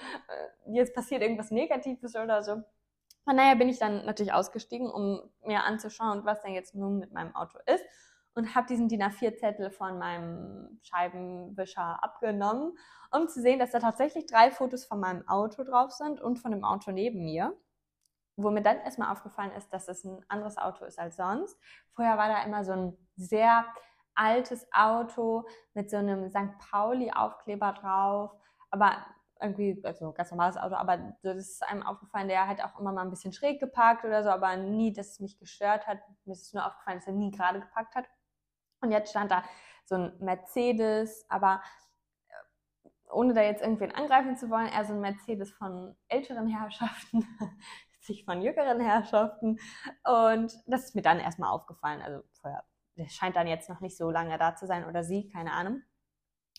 jetzt 0.72 0.96
passiert 0.96 1.22
irgendwas 1.22 1.52
Negatives 1.52 2.16
oder 2.16 2.42
so. 2.42 2.64
Von 3.24 3.38
daher 3.38 3.56
bin 3.56 3.70
ich 3.70 3.78
dann 3.78 4.06
natürlich 4.06 4.34
ausgestiegen, 4.34 4.90
um 4.90 5.22
mir 5.46 5.64
anzuschauen, 5.64 6.26
was 6.26 6.42
denn 6.42 6.54
jetzt 6.54 6.74
nun 6.74 6.98
mit 6.98 7.12
meinem 7.12 7.36
Auto 7.36 7.60
ist 7.66 7.84
und 8.38 8.56
habe 8.56 8.68
diesen 8.68 8.88
DIN 8.88 9.04
A4-Zettel 9.04 9.72
von 9.72 9.98
meinem 9.98 10.80
Scheibenwischer 10.84 12.04
abgenommen, 12.04 12.78
um 13.12 13.28
zu 13.28 13.42
sehen, 13.42 13.60
dass 13.60 13.72
da 13.72 13.80
tatsächlich 13.80 14.26
drei 14.28 14.52
Fotos 14.52 14.86
von 14.86 15.00
meinem 15.00 15.28
Auto 15.28 15.64
drauf 15.64 15.92
sind 15.92 16.22
und 16.22 16.40
von 16.40 16.52
dem 16.52 16.64
Auto 16.64 16.92
neben 16.92 17.24
mir 17.24 17.58
wo 18.38 18.52
mir 18.52 18.62
dann 18.62 18.80
erstmal 18.82 19.12
aufgefallen 19.12 19.52
ist, 19.54 19.74
dass 19.74 19.88
es 19.88 20.06
ein 20.06 20.24
anderes 20.28 20.58
Auto 20.58 20.86
ist 20.86 21.00
als 21.00 21.18
sonst. 21.18 21.60
Vorher 21.94 22.18
war 22.18 22.28
da 22.30 22.44
immer 22.44 22.64
so 22.64 22.72
ein 22.72 22.98
sehr 23.16 23.66
altes 24.14 24.68
Auto 24.72 25.48
mit 25.74 25.90
so 25.90 25.98
einem 25.98 26.30
St. 26.30 26.58
Pauli-Aufkleber 26.60 27.74
drauf, 27.74 28.32
aber 28.70 29.06
irgendwie, 29.42 29.80
also 29.84 30.12
ganz 30.14 30.32
normales 30.32 30.58
Auto, 30.58 30.76
aber 30.76 31.16
das 31.22 31.38
ist 31.38 31.64
einem 31.64 31.84
aufgefallen, 31.84 32.28
der 32.28 32.48
hat 32.48 32.62
auch 32.64 32.80
immer 32.80 32.92
mal 32.92 33.04
ein 33.04 33.10
bisschen 33.10 33.34
schräg 33.34 33.60
geparkt 33.60 34.04
oder 34.06 34.24
so, 34.24 34.30
aber 34.30 34.56
nie, 34.56 34.94
dass 34.94 35.10
es 35.10 35.20
mich 35.20 35.38
gestört 35.38 35.86
hat. 35.86 36.00
Mir 36.26 36.34
ist 36.34 36.54
nur 36.54 36.66
aufgefallen, 36.66 36.98
dass 36.98 37.08
er 37.08 37.14
nie 37.14 37.32
gerade 37.32 37.60
geparkt 37.60 37.96
hat. 37.96 38.06
Und 38.82 38.92
jetzt 38.92 39.10
stand 39.10 39.32
da 39.32 39.44
so 39.86 39.96
ein 39.96 40.14
Mercedes, 40.20 41.26
aber 41.30 41.62
äh, 42.28 43.12
ohne 43.12 43.34
da 43.34 43.42
jetzt 43.42 43.62
irgendwen 43.62 43.92
angreifen 43.92 44.36
zu 44.36 44.50
wollen, 44.50 44.68
eher 44.68 44.86
so 44.86 44.94
ein 44.94 45.02
Mercedes 45.02 45.52
von 45.52 45.96
älteren 46.08 46.48
Herrschaften, 46.48 47.26
sich 48.02 48.26
von 48.26 48.42
jüngeren 48.42 48.80
Herrschaften. 48.80 49.60
Und 50.04 50.54
das 50.66 50.86
ist 50.86 50.96
mir 50.96 51.02
dann 51.02 51.20
erstmal 51.20 51.52
aufgefallen. 51.52 52.02
Also 52.02 52.24
vorher, 52.42 52.64
der 52.98 53.10
scheint 53.10 53.36
dann 53.36 53.48
jetzt 53.48 53.70
noch 53.70 53.80
nicht 53.80 53.98
so 53.98 54.12
lange 54.12 54.38
da 54.38 54.56
zu 54.56 54.68
sein 54.68 54.86
oder 54.86 55.04
sie, 55.04 55.30
keine 55.30 55.54
Ahnung. 55.54 55.82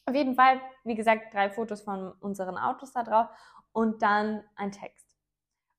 Auf 0.06 0.14
jeden 0.14 0.34
Fall, 0.34 0.60
wie 0.84 0.94
gesagt, 0.94 1.34
drei 1.34 1.50
Fotos 1.50 1.82
von 1.82 2.12
unseren 2.20 2.56
Autos 2.56 2.92
da 2.92 3.02
drauf 3.02 3.28
und 3.72 4.00
dann 4.00 4.42
ein 4.56 4.72
Text. 4.72 5.07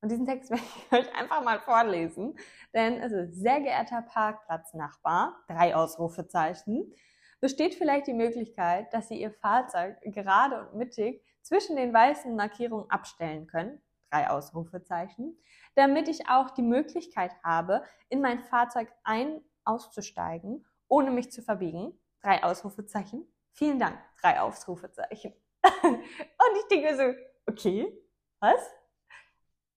Und 0.01 0.10
diesen 0.10 0.25
Text 0.25 0.50
werde 0.50 0.63
ich 0.63 0.91
euch 0.91 1.15
einfach 1.15 1.44
mal 1.44 1.60
vorlesen. 1.60 2.38
Denn, 2.74 3.01
also, 3.01 3.25
sehr 3.32 3.62
geehrter 3.62 4.01
Parkplatznachbar, 4.01 5.44
drei 5.48 5.75
Ausrufezeichen, 5.75 6.94
besteht 7.41 7.75
vielleicht 7.75 8.08
die 8.08 8.13
Möglichkeit, 8.13 8.94
dass 8.94 9.08
Sie 9.08 9.22
Ihr 9.22 9.32
Fahrzeug 9.32 9.98
gerade 10.03 10.68
und 10.68 10.75
mittig 10.75 11.24
zwischen 11.41 11.75
den 11.75 11.94
weißen 11.94 12.36
Markierungen 12.36 12.89
abstellen 12.89 13.48
können 13.48 13.82
drei 14.12 14.29
Ausrufezeichen, 14.29 15.38
damit 15.75 16.08
ich 16.08 16.29
auch 16.29 16.50
die 16.51 16.62
Möglichkeit 16.62 17.32
habe, 17.44 17.84
in 18.10 18.22
mein 18.22 18.39
Fahrzeug 18.39 18.91
ein 19.03 19.41
auszusteigen, 19.63 20.65
ohne 20.88 21.12
mich 21.12 21.32
zu 21.32 21.41
verbiegen. 21.41 21.98
Drei 22.22 22.44
Ausrufezeichen. 22.44 23.32
Vielen 23.51 23.79
Dank. 23.79 24.00
Drei 24.22 24.39
Ausrufezeichen. 24.39 25.34
Und 25.84 26.58
ich 26.58 26.68
denke 26.70 26.96
so, 26.96 27.51
okay, 27.51 27.94
was? 28.39 28.78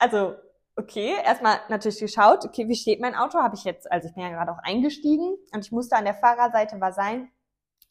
Also, 0.03 0.35
okay, 0.75 1.15
erstmal 1.25 1.61
natürlich 1.69 2.01
geschaut, 2.01 2.45
okay, 2.45 2.67
wie 2.69 2.75
steht 2.75 3.01
mein 3.01 3.15
Auto? 3.15 3.39
Habe 3.39 3.55
ich 3.55 3.63
jetzt, 3.63 3.91
also 3.93 4.09
ich 4.09 4.15
bin 4.15 4.25
ja 4.25 4.31
gerade 4.31 4.51
auch 4.51 4.59
eingestiegen 4.65 5.37
und 5.53 5.65
ich 5.65 5.71
musste 5.71 5.95
an 5.95 6.05
der 6.05 6.15
Fahrerseite 6.15 6.81
war 6.81 6.93
sein, 6.93 7.31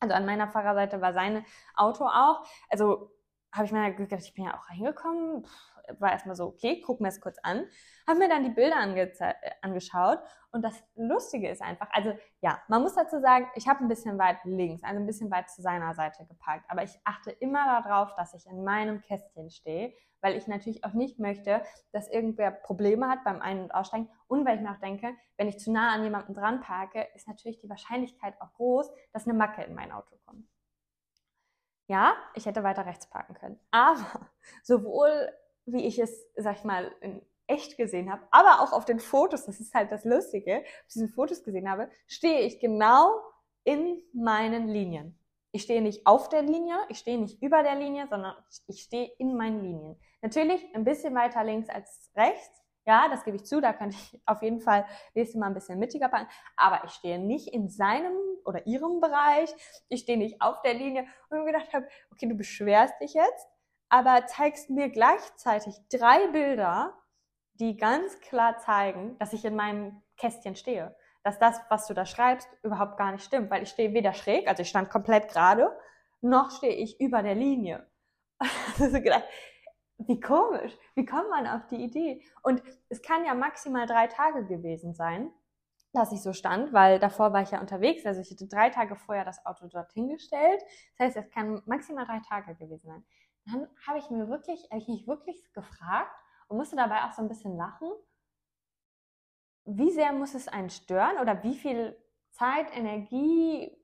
also 0.01 0.13
an 0.13 0.25
meiner 0.25 0.49
Fahrerseite 0.49 0.99
war 0.99 1.13
sein 1.13 1.45
Auto 1.73 2.03
auch. 2.03 2.45
Also 2.69 3.13
habe 3.53 3.65
ich 3.65 3.71
mir 3.71 3.93
gedacht, 3.93 4.23
ich 4.25 4.33
bin 4.33 4.43
ja 4.43 4.57
auch 4.57 4.69
reingekommen. 4.69 5.45
Pff, 5.45 5.70
war 6.00 6.11
erstmal 6.11 6.35
so, 6.35 6.45
okay, 6.45 6.81
guck 6.85 7.01
mir 7.01 7.07
das 7.07 7.21
kurz 7.21 7.38
an. 7.43 7.65
Habe 8.07 8.19
mir 8.19 8.29
dann 8.29 8.43
die 8.43 8.50
Bilder 8.50 8.77
äh, 8.95 9.33
angeschaut 9.61 10.19
und 10.51 10.63
das 10.63 10.83
Lustige 10.95 11.50
ist 11.50 11.61
einfach, 11.61 11.88
also 11.91 12.13
ja, 12.41 12.61
man 12.67 12.81
muss 12.81 12.95
dazu 12.95 13.19
sagen, 13.19 13.47
ich 13.55 13.67
habe 13.67 13.79
ein 13.79 13.88
bisschen 13.88 14.17
weit 14.17 14.38
links, 14.43 14.83
also 14.83 15.00
ein 15.00 15.05
bisschen 15.05 15.31
weit 15.31 15.50
zu 15.50 15.61
seiner 15.61 15.93
Seite 15.93 16.25
geparkt, 16.25 16.65
aber 16.69 16.83
ich 16.83 17.00
achte 17.03 17.31
immer 17.31 17.81
darauf, 17.81 18.13
dass 18.15 18.33
ich 18.33 18.45
in 18.45 18.63
meinem 18.63 19.01
Kästchen 19.01 19.50
stehe, 19.50 19.93
weil 20.21 20.35
ich 20.35 20.47
natürlich 20.47 20.83
auch 20.83 20.93
nicht 20.93 21.19
möchte, 21.19 21.61
dass 21.91 22.09
irgendwer 22.09 22.51
Probleme 22.51 23.09
hat 23.09 23.23
beim 23.23 23.41
Ein- 23.41 23.63
und 23.63 23.73
Aussteigen 23.73 24.09
und 24.27 24.45
weil 24.45 24.57
ich 24.57 24.61
mir 24.61 24.71
auch 24.71 24.79
denke, 24.79 25.15
wenn 25.38 25.47
ich 25.47 25.59
zu 25.59 25.71
nah 25.71 25.93
an 25.93 26.03
jemanden 26.03 26.33
dran 26.33 26.61
parke, 26.61 27.07
ist 27.15 27.27
natürlich 27.27 27.59
die 27.59 27.69
Wahrscheinlichkeit 27.69 28.35
auch 28.39 28.53
groß, 28.53 28.91
dass 29.13 29.27
eine 29.27 29.38
Macke 29.38 29.63
in 29.63 29.73
mein 29.73 29.91
Auto 29.91 30.17
kommt. 30.25 30.47
Ja, 31.88 32.15
ich 32.35 32.45
hätte 32.45 32.63
weiter 32.63 32.85
rechts 32.85 33.07
parken 33.07 33.33
können. 33.33 33.59
Aber 33.71 34.29
sowohl 34.63 35.29
wie 35.65 35.85
ich 35.85 35.99
es, 35.99 36.27
sag 36.35 36.57
ich 36.57 36.63
mal, 36.63 36.91
in 37.01 37.21
echt 37.51 37.77
gesehen 37.77 38.11
habe, 38.11 38.23
aber 38.31 38.61
auch 38.61 38.71
auf 38.71 38.85
den 38.85 38.99
Fotos, 38.99 39.45
das 39.45 39.59
ist 39.59 39.73
halt 39.73 39.91
das 39.91 40.05
Lustige, 40.05 40.59
auf 40.59 40.93
diesen 40.93 41.09
Fotos 41.09 41.43
gesehen 41.43 41.69
habe, 41.69 41.89
stehe 42.07 42.41
ich 42.41 42.59
genau 42.59 43.11
in 43.63 44.01
meinen 44.13 44.69
Linien. 44.69 45.17
Ich 45.51 45.63
stehe 45.63 45.81
nicht 45.81 46.07
auf 46.07 46.29
der 46.29 46.43
Linie, 46.43 46.75
ich 46.87 46.99
stehe 46.99 47.19
nicht 47.19 47.41
über 47.41 47.61
der 47.61 47.75
Linie, 47.75 48.07
sondern 48.07 48.35
ich 48.67 48.83
stehe 48.83 49.11
in 49.17 49.35
meinen 49.35 49.61
Linien. 49.61 49.99
Natürlich 50.21 50.65
ein 50.73 50.85
bisschen 50.85 51.13
weiter 51.13 51.43
links 51.43 51.67
als 51.67 52.09
rechts. 52.15 52.61
Ja, 52.85 53.09
das 53.09 53.25
gebe 53.25 53.35
ich 53.35 53.45
zu, 53.45 53.59
da 53.59 53.73
könnte 53.73 53.97
ich 53.99 54.19
auf 54.25 54.41
jeden 54.41 54.61
Fall 54.61 54.85
nächstes 55.13 55.39
Mal 55.39 55.47
ein 55.47 55.53
bisschen 55.53 55.77
mittiger 55.77 56.07
packen. 56.07 56.29
Aber 56.55 56.83
ich 56.85 56.91
stehe 56.91 57.19
nicht 57.19 57.49
in 57.53 57.69
seinem 57.69 58.15
oder 58.45 58.65
ihrem 58.65 59.01
Bereich. 59.01 59.53
Ich 59.89 60.01
stehe 60.01 60.17
nicht 60.17 60.41
auf 60.41 60.61
der 60.61 60.73
Linie. 60.73 61.05
Und 61.29 61.39
mir 61.39 61.51
gedacht 61.51 61.73
habe, 61.73 61.87
okay, 62.11 62.27
du 62.27 62.35
beschwerst 62.35 62.99
dich 62.99 63.13
jetzt, 63.13 63.47
aber 63.91 64.25
zeigst 64.25 64.69
mir 64.69 64.89
gleichzeitig 64.89 65.75
drei 65.91 66.27
Bilder, 66.27 66.98
die 67.55 67.75
ganz 67.75 68.21
klar 68.21 68.57
zeigen, 68.57 69.17
dass 69.19 69.33
ich 69.33 69.43
in 69.43 69.55
meinem 69.55 70.01
Kästchen 70.15 70.55
stehe. 70.55 70.95
Dass 71.24 71.39
das, 71.39 71.60
was 71.69 71.88
du 71.88 71.93
da 71.93 72.05
schreibst, 72.05 72.48
überhaupt 72.63 72.98
gar 72.98 73.12
nicht 73.12 73.25
stimmt, 73.25 73.51
weil 73.51 73.63
ich 73.63 73.69
stehe 73.69 73.93
weder 73.93 74.13
schräg, 74.13 74.48
also 74.48 74.62
ich 74.62 74.69
stand 74.69 74.89
komplett 74.89 75.27
gerade, 75.27 75.77
noch 76.21 76.51
stehe 76.51 76.74
ich 76.74 77.01
über 77.01 77.21
der 77.21 77.36
Linie. 77.36 77.86
Wie 80.07 80.19
komisch, 80.19 80.75
wie 80.95 81.05
kommt 81.05 81.29
man 81.29 81.45
auf 81.45 81.67
die 81.67 81.75
Idee? 81.75 82.24
Und 82.41 82.63
es 82.89 83.03
kann 83.03 83.24
ja 83.24 83.36
maximal 83.36 83.86
drei 83.86 84.07
Tage 84.07 84.48
gewesen 84.48 84.95
sein, 84.95 85.31
dass 85.93 86.12
ich 86.12 86.24
so 86.24 86.33
stand, 86.33 86.74
weil 86.74 86.98
davor 86.98 87.33
war 87.33 87.43
ich 87.43 87.51
ja 87.51 87.62
unterwegs, 87.62 88.03
also 88.05 88.19
ich 88.19 88.31
hatte 88.31 88.48
drei 88.48 88.71
Tage 88.71 88.95
vorher 88.95 89.25
das 89.25 89.45
Auto 89.45 89.67
dorthin 89.67 90.10
gestellt. 90.10 90.60
Das 90.98 91.05
heißt, 91.05 91.17
es 91.17 91.29
kann 91.29 91.62
maximal 91.67 92.05
drei 92.05 92.19
Tage 92.27 92.55
gewesen 92.55 92.89
sein. 92.89 93.05
Dann 93.45 93.67
habe 93.88 94.00
ich 94.00 94.10
mir 94.10 94.27
wirklich, 94.29 94.67
ich 94.71 94.88
mich 94.88 95.07
wirklich 95.07 95.53
gefragt 95.53 96.15
und 96.48 96.57
musste 96.57 96.75
dabei 96.75 97.05
auch 97.05 97.12
so 97.12 97.21
ein 97.21 97.27
bisschen 97.27 97.55
lachen. 97.57 97.89
Wie 99.65 99.91
sehr 99.91 100.12
muss 100.13 100.33
es 100.33 100.48
einen 100.48 100.69
stören 100.69 101.17
oder 101.19 101.43
wie 101.43 101.55
viel 101.55 101.98
Zeit, 102.31 102.75
Energie, 102.75 103.77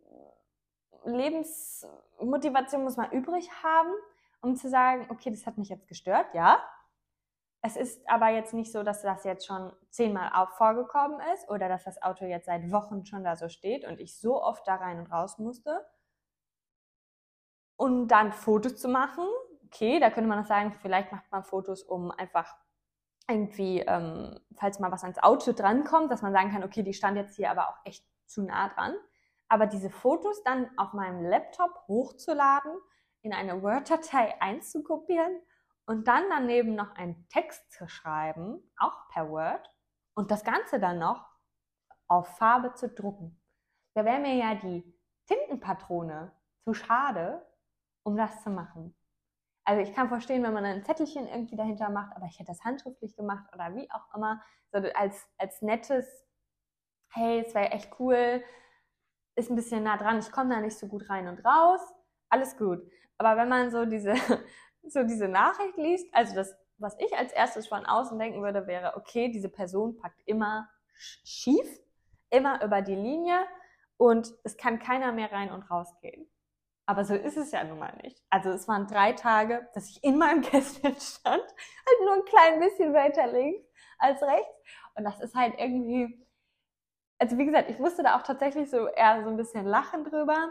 Lebensmotivation 1.06 2.84
muss 2.84 2.98
man 2.98 3.12
übrig 3.12 3.50
haben, 3.64 3.94
um 4.42 4.56
zu 4.56 4.70
sagen, 4.70 5.08
okay, 5.10 5.30
das 5.30 5.46
hat 5.46 5.58
mich 5.58 5.70
jetzt 5.70 5.88
gestört, 5.88 6.34
ja. 6.34 6.62
Es 7.62 7.76
ist 7.76 8.08
aber 8.08 8.30
jetzt 8.30 8.54
nicht 8.54 8.72
so, 8.72 8.84
dass 8.84 9.02
das 9.02 9.24
jetzt 9.24 9.46
schon 9.46 9.74
zehnmal 9.90 10.32
auch 10.34 10.52
vorgekommen 10.52 11.20
ist 11.34 11.50
oder 11.50 11.68
dass 11.68 11.84
das 11.84 12.02
Auto 12.02 12.26
jetzt 12.26 12.46
seit 12.46 12.72
Wochen 12.72 13.06
schon 13.06 13.24
da 13.24 13.36
so 13.36 13.50
steht 13.50 13.86
und 13.86 14.00
ich 14.00 14.20
so 14.20 14.42
oft 14.42 14.68
da 14.68 14.76
rein 14.76 15.00
und 15.00 15.12
raus 15.12 15.38
musste. 15.38 15.86
Und 17.76 18.08
dann 18.10 18.32
Fotos 18.32 18.78
zu 18.78 18.88
machen, 18.88 19.26
okay, 19.68 20.00
da 20.00 20.10
könnte 20.10 20.30
man 20.30 20.40
noch 20.40 20.48
sagen, 20.48 20.74
vielleicht 20.82 21.12
macht 21.12 21.32
man 21.32 21.44
Fotos, 21.44 21.84
um 21.84 22.12
einfach 22.12 22.56
irgendwie, 23.30 23.82
ähm, 23.82 24.40
falls 24.56 24.80
mal 24.80 24.92
was 24.92 25.04
ans 25.04 25.20
Auto 25.20 25.52
drankommt, 25.52 26.12
dass 26.12 26.22
man 26.22 26.34
sagen 26.34 26.52
kann, 26.52 26.64
okay, 26.64 26.84
die 26.84 26.94
stand 26.94 27.18
jetzt 27.18 27.36
hier 27.36 27.52
aber 27.52 27.70
auch 27.70 27.78
echt 27.84 28.06
zu 28.26 28.42
nah 28.42 28.70
dran. 28.70 28.96
Aber 29.50 29.68
diese 29.68 29.90
Fotos 29.90 30.44
dann 30.44 30.70
auf 30.78 30.94
meinem 30.94 31.24
Laptop 31.24 31.72
hochzuladen, 31.88 32.72
in 33.22 33.34
eine 33.34 33.62
Word-Datei 33.62 34.42
einzukopieren 34.42 35.42
und 35.86 36.08
dann 36.08 36.24
daneben 36.30 36.76
noch 36.76 36.96
einen 36.96 37.28
Text 37.30 37.72
zu 37.72 37.88
schreiben, 37.88 38.62
auch 38.78 39.10
per 39.10 39.30
Word, 39.30 39.70
und 40.14 40.32
das 40.32 40.44
Ganze 40.44 40.80
dann 40.80 41.00
noch 41.00 41.26
auf 42.08 42.38
Farbe 42.38 42.74
zu 42.74 42.90
drucken. 42.90 43.40
Da 43.94 44.06
wäre 44.06 44.20
mir 44.20 44.36
ja 44.36 44.56
die 44.56 44.84
Tintenpatrone 45.28 46.32
zu 46.64 46.74
schade, 46.74 47.46
um 48.04 48.16
das 48.16 48.44
zu 48.44 48.50
machen. 48.50 48.97
Also 49.68 49.82
ich 49.82 49.94
kann 49.94 50.08
verstehen, 50.08 50.44
wenn 50.44 50.54
man 50.54 50.64
ein 50.64 50.86
Zettelchen 50.86 51.28
irgendwie 51.28 51.58
dahinter 51.58 51.90
macht, 51.90 52.16
aber 52.16 52.26
ich 52.28 52.40
hätte 52.40 52.52
das 52.52 52.64
handschriftlich 52.64 53.18
gemacht 53.18 53.54
oder 53.54 53.76
wie 53.76 53.92
auch 53.92 54.16
immer, 54.16 54.42
so 54.72 54.78
als, 54.96 55.28
als 55.38 55.62
nettes, 55.62 56.08
hey, 57.10 57.44
es 57.46 57.54
wäre 57.54 57.72
echt 57.72 58.00
cool, 58.00 58.42
ist 59.36 59.50
ein 59.50 59.58
bisschen 59.58 59.84
nah 59.84 59.98
dran, 59.98 60.20
ich 60.20 60.32
komme 60.32 60.56
da 60.56 60.62
nicht 60.62 60.78
so 60.78 60.88
gut 60.88 61.10
rein 61.10 61.28
und 61.28 61.44
raus, 61.44 61.82
alles 62.30 62.56
gut. 62.56 62.80
Aber 63.18 63.36
wenn 63.36 63.50
man 63.50 63.70
so 63.70 63.84
diese, 63.84 64.14
so 64.88 65.04
diese 65.04 65.28
Nachricht 65.28 65.76
liest, 65.76 66.08
also 66.16 66.34
das, 66.34 66.56
was 66.78 66.96
ich 67.00 67.18
als 67.18 67.34
erstes 67.34 67.68
von 67.68 67.86
außen 67.86 68.18
denken 68.18 68.42
würde, 68.42 68.68
wäre, 68.68 68.96
okay, 68.96 69.28
diese 69.28 69.50
Person 69.50 69.98
packt 69.98 70.22
immer 70.26 70.70
schief, 70.94 71.68
immer 72.30 72.64
über 72.64 72.82
die 72.82 72.96
Linie 72.96 73.46
und 73.98 74.34
es 74.46 74.56
kann 74.56 74.80
keiner 74.80 75.12
mehr 75.12 75.30
rein 75.30 75.52
und 75.52 75.70
rausgehen. 75.70 76.26
Aber 76.90 77.04
so 77.04 77.14
ist 77.14 77.36
es 77.36 77.52
ja 77.52 77.66
nun 77.66 77.80
mal 77.80 77.94
nicht. 78.02 78.24
Also 78.30 78.50
es 78.50 78.68
waren 78.70 78.88
drei 78.88 79.12
Tage, 79.12 79.68
dass 79.74 79.90
ich 79.90 80.04
in 80.06 80.18
meinem 80.18 80.42
Kästchen 80.42 80.96
stand, 80.96 81.44
halt 81.44 82.02
nur 82.02 82.14
ein 82.14 82.26
klein 82.26 82.60
bisschen 82.60 82.94
weiter 82.94 83.28
links 83.28 83.68
als 84.00 84.22
rechts. 84.24 84.64
Und 84.96 85.04
das 85.04 85.20
ist 85.20 85.36
halt 85.36 85.56
irgendwie, 85.58 86.26
also 87.20 87.38
wie 87.38 87.46
gesagt, 87.46 87.70
ich 87.70 87.78
musste 87.78 88.04
da 88.04 88.18
auch 88.18 88.24
tatsächlich 88.24 88.70
so 88.70 88.88
eher 88.88 89.22
so 89.22 89.30
ein 89.30 89.36
bisschen 89.36 89.66
lachen 89.66 90.06
drüber 90.06 90.50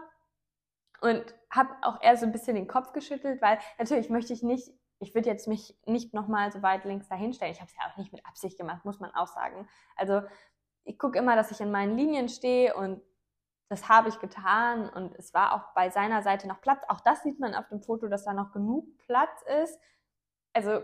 und 1.01 1.25
habe 1.51 1.71
auch 1.81 2.03
eher 2.03 2.19
so 2.19 2.27
ein 2.27 2.33
bisschen 2.33 2.55
den 2.55 2.69
Kopf 2.69 2.93
geschüttelt, 2.93 3.41
weil 3.41 3.59
natürlich 3.79 4.11
möchte 4.11 4.35
ich 4.35 4.43
nicht, 4.43 4.71
ich 4.99 5.15
würde 5.15 5.31
jetzt 5.31 5.49
mich 5.49 5.75
nicht 5.87 6.13
nochmal 6.13 6.53
so 6.53 6.63
weit 6.63 6.85
links 6.85 7.09
dahinstellen. 7.09 7.53
Ich 7.53 7.61
habe 7.61 7.71
es 7.71 7.77
ja 7.77 7.91
auch 7.91 7.97
nicht 7.97 8.13
mit 8.13 8.27
Absicht 8.27 8.59
gemacht, 8.59 8.85
muss 8.85 9.01
man 9.01 9.15
auch 9.15 9.29
sagen. 9.29 9.69
Also 9.97 10.21
ich 10.85 10.99
gucke 10.99 11.19
immer, 11.19 11.35
dass 11.35 11.51
ich 11.51 11.61
in 11.61 11.71
meinen 11.71 11.97
Linien 11.97 12.29
stehe 12.29 12.75
und 12.77 13.01
das 13.69 13.89
habe 13.89 14.09
ich 14.09 14.19
getan 14.21 14.89
und 14.89 15.15
es 15.17 15.35
war 15.35 15.55
auch 15.55 15.75
bei 15.75 15.91
seiner 15.91 16.23
Seite 16.23 16.47
noch 16.47 16.61
Platz. 16.61 16.83
Auch 16.89 17.01
das 17.01 17.23
sieht 17.23 17.41
man 17.41 17.55
auf 17.55 17.69
dem 17.69 17.83
Foto, 17.83 18.09
dass 18.09 18.25
da 18.25 18.33
noch 18.33 18.53
genug 18.53 18.97
Platz 18.99 19.43
ist. 19.63 19.79
Also 20.53 20.83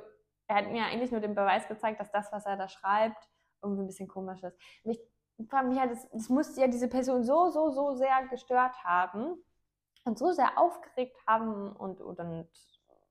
er 0.48 0.56
hat 0.56 0.68
mir 0.68 0.84
eigentlich 0.84 1.12
nur 1.12 1.20
den 1.20 1.34
Beweis 1.34 1.68
gezeigt, 1.68 2.00
dass 2.00 2.10
das, 2.10 2.32
was 2.32 2.44
er 2.44 2.56
da 2.56 2.68
schreibt, 2.68 3.28
irgendwie 3.62 3.82
ein 3.82 3.86
bisschen 3.86 4.08
komisch 4.08 4.42
ist. 4.42 4.58
Mich 4.84 4.98
mich 5.38 5.76
ja, 5.76 5.86
das, 5.86 6.08
das 6.10 6.28
muss 6.28 6.56
ja 6.56 6.68
diese 6.68 6.88
Person 6.88 7.24
so, 7.24 7.50
so, 7.50 7.70
so 7.70 7.94
sehr 7.94 8.26
gestört 8.28 8.84
haben 8.84 9.34
und 10.04 10.18
so 10.18 10.32
sehr 10.32 10.58
aufgeregt 10.58 11.16
haben 11.26 11.74
und, 11.76 12.00
und, 12.00 12.20
und 12.20 12.48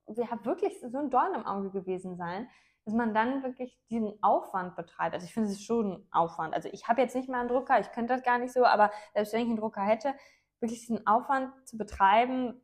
ja, 0.08 0.46
wirklich 0.46 0.80
so 0.80 0.98
ein 0.98 1.10
Dorn 1.10 1.34
im 1.34 1.46
Auge 1.46 1.72
gewesen 1.72 2.18
sein, 2.18 2.50
dass 2.86 2.94
man 2.94 3.14
dann 3.14 3.44
wirklich 3.44 3.80
diesen 3.90 4.22
Aufwand 4.24 4.76
betreibt. 4.76 5.14
Also 5.14 5.26
ich 5.26 5.34
finde 5.34 5.50
es 5.50 5.62
schon 5.62 5.94
ein 5.94 6.08
Aufwand. 6.12 6.54
Also 6.54 6.70
ich 6.72 6.88
habe 6.88 7.02
jetzt 7.02 7.16
nicht 7.16 7.30
mal 7.30 7.42
einen 7.42 7.50
Drucker, 7.50 7.80
ich 7.80 7.92
könnte 7.92 8.14
das 8.14 8.24
gar 8.24 8.40
nicht 8.40 8.54
so, 8.54 8.66
aber 8.66 8.92
selbst 9.14 9.34
wenn 9.34 9.42
ich 9.42 9.48
einen 9.48 9.58
Drucker 9.58 9.82
hätte, 9.82 10.16
wirklich 10.60 10.82
diesen 10.82 11.06
Aufwand 11.06 11.54
zu 11.68 11.78
betreiben, 11.78 12.62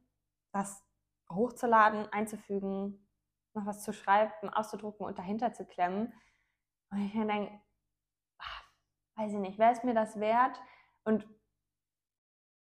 das 0.52 0.84
hochzuladen, 1.32 2.12
einzufügen, 2.12 3.08
noch 3.54 3.66
was 3.66 3.84
zu 3.84 3.94
schreiben, 3.94 4.50
auszudrucken 4.50 5.06
und 5.06 5.18
dahinter 5.18 5.54
zu 5.54 5.66
klemmen. 5.66 6.14
Und 6.90 7.06
ich 7.06 7.14
mir 7.14 7.28
denke, 7.28 7.60
weiß 9.16 9.34
ich 9.34 9.40
nicht, 9.40 9.60
wäre 9.60 9.74
es 9.74 9.84
mir 9.84 9.94
das 9.94 10.20
wert? 10.20 10.62
Und 11.04 11.28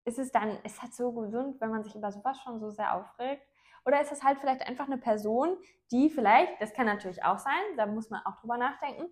ist 0.05 0.19
es 0.19 0.31
dann, 0.31 0.57
ist 0.63 0.81
das 0.81 0.95
so 0.95 1.11
gesund, 1.11 1.61
wenn 1.61 1.69
man 1.69 1.83
sich 1.83 1.95
über 1.95 2.11
sowas 2.11 2.39
schon 2.41 2.59
so 2.59 2.69
sehr 2.69 2.93
aufregt? 2.95 3.45
Oder 3.87 4.01
ist 4.01 4.11
es 4.11 4.21
halt 4.21 4.37
vielleicht 4.39 4.67
einfach 4.67 4.87
eine 4.87 4.97
Person, 4.97 5.57
die 5.91 6.09
vielleicht, 6.09 6.61
das 6.61 6.73
kann 6.73 6.85
natürlich 6.85 7.23
auch 7.23 7.37
sein, 7.37 7.53
da 7.77 7.85
muss 7.85 8.09
man 8.09 8.21
auch 8.25 8.35
drüber 8.35 8.57
nachdenken, 8.57 9.05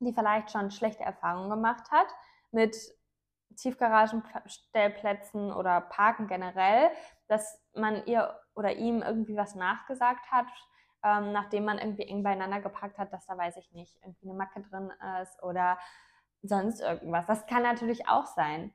die 0.00 0.12
vielleicht 0.12 0.50
schon 0.50 0.70
schlechte 0.70 1.02
Erfahrungen 1.02 1.48
gemacht 1.48 1.90
hat 1.90 2.08
mit 2.50 2.76
Tiefgaragenstellplätzen 3.56 5.50
oder 5.50 5.80
Parken 5.80 6.26
generell, 6.26 6.90
dass 7.28 7.58
man 7.74 8.04
ihr 8.04 8.38
oder 8.54 8.76
ihm 8.76 9.00
irgendwie 9.00 9.36
was 9.36 9.54
nachgesagt 9.54 10.30
hat, 10.30 10.46
ähm, 11.02 11.32
nachdem 11.32 11.64
man 11.64 11.78
irgendwie 11.78 12.02
eng 12.02 12.22
beieinander 12.22 12.60
geparkt 12.60 12.98
hat, 12.98 13.14
dass 13.14 13.24
da 13.24 13.38
weiß 13.38 13.56
ich 13.56 13.72
nicht, 13.72 13.96
irgendwie 14.02 14.28
eine 14.28 14.36
Macke 14.36 14.60
drin 14.60 14.92
ist 15.22 15.42
oder 15.42 15.78
sonst 16.42 16.80
irgendwas. 16.80 17.24
Das 17.24 17.46
kann 17.46 17.62
natürlich 17.62 18.08
auch 18.08 18.26
sein. 18.26 18.74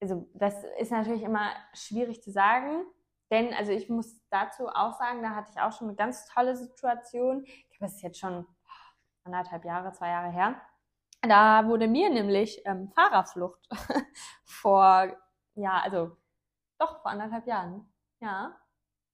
Also 0.00 0.28
das 0.34 0.64
ist 0.80 0.90
natürlich 0.90 1.22
immer 1.22 1.50
schwierig 1.72 2.20
zu 2.20 2.32
sagen. 2.32 2.84
Denn, 3.32 3.54
also 3.54 3.72
ich 3.72 3.88
muss 3.88 4.20
dazu 4.28 4.68
auch 4.68 4.92
sagen, 4.92 5.22
da 5.22 5.30
hatte 5.30 5.50
ich 5.54 5.60
auch 5.60 5.72
schon 5.72 5.88
eine 5.88 5.96
ganz 5.96 6.26
tolle 6.26 6.54
Situation. 6.54 7.44
Ich 7.46 7.70
glaube, 7.70 7.86
es 7.86 7.94
ist 7.94 8.02
jetzt 8.02 8.20
schon 8.20 8.46
anderthalb 9.24 9.64
Jahre, 9.64 9.90
zwei 9.92 10.10
Jahre 10.10 10.30
her. 10.30 10.60
Da 11.22 11.66
wurde 11.66 11.88
mir 11.88 12.10
nämlich 12.10 12.60
ähm, 12.66 12.90
Fahrerflucht 12.90 13.66
vor, 14.44 15.16
ja, 15.54 15.80
also 15.80 16.14
doch 16.78 17.00
vor 17.00 17.10
anderthalb 17.10 17.46
Jahren, 17.46 17.90
ja, 18.20 18.54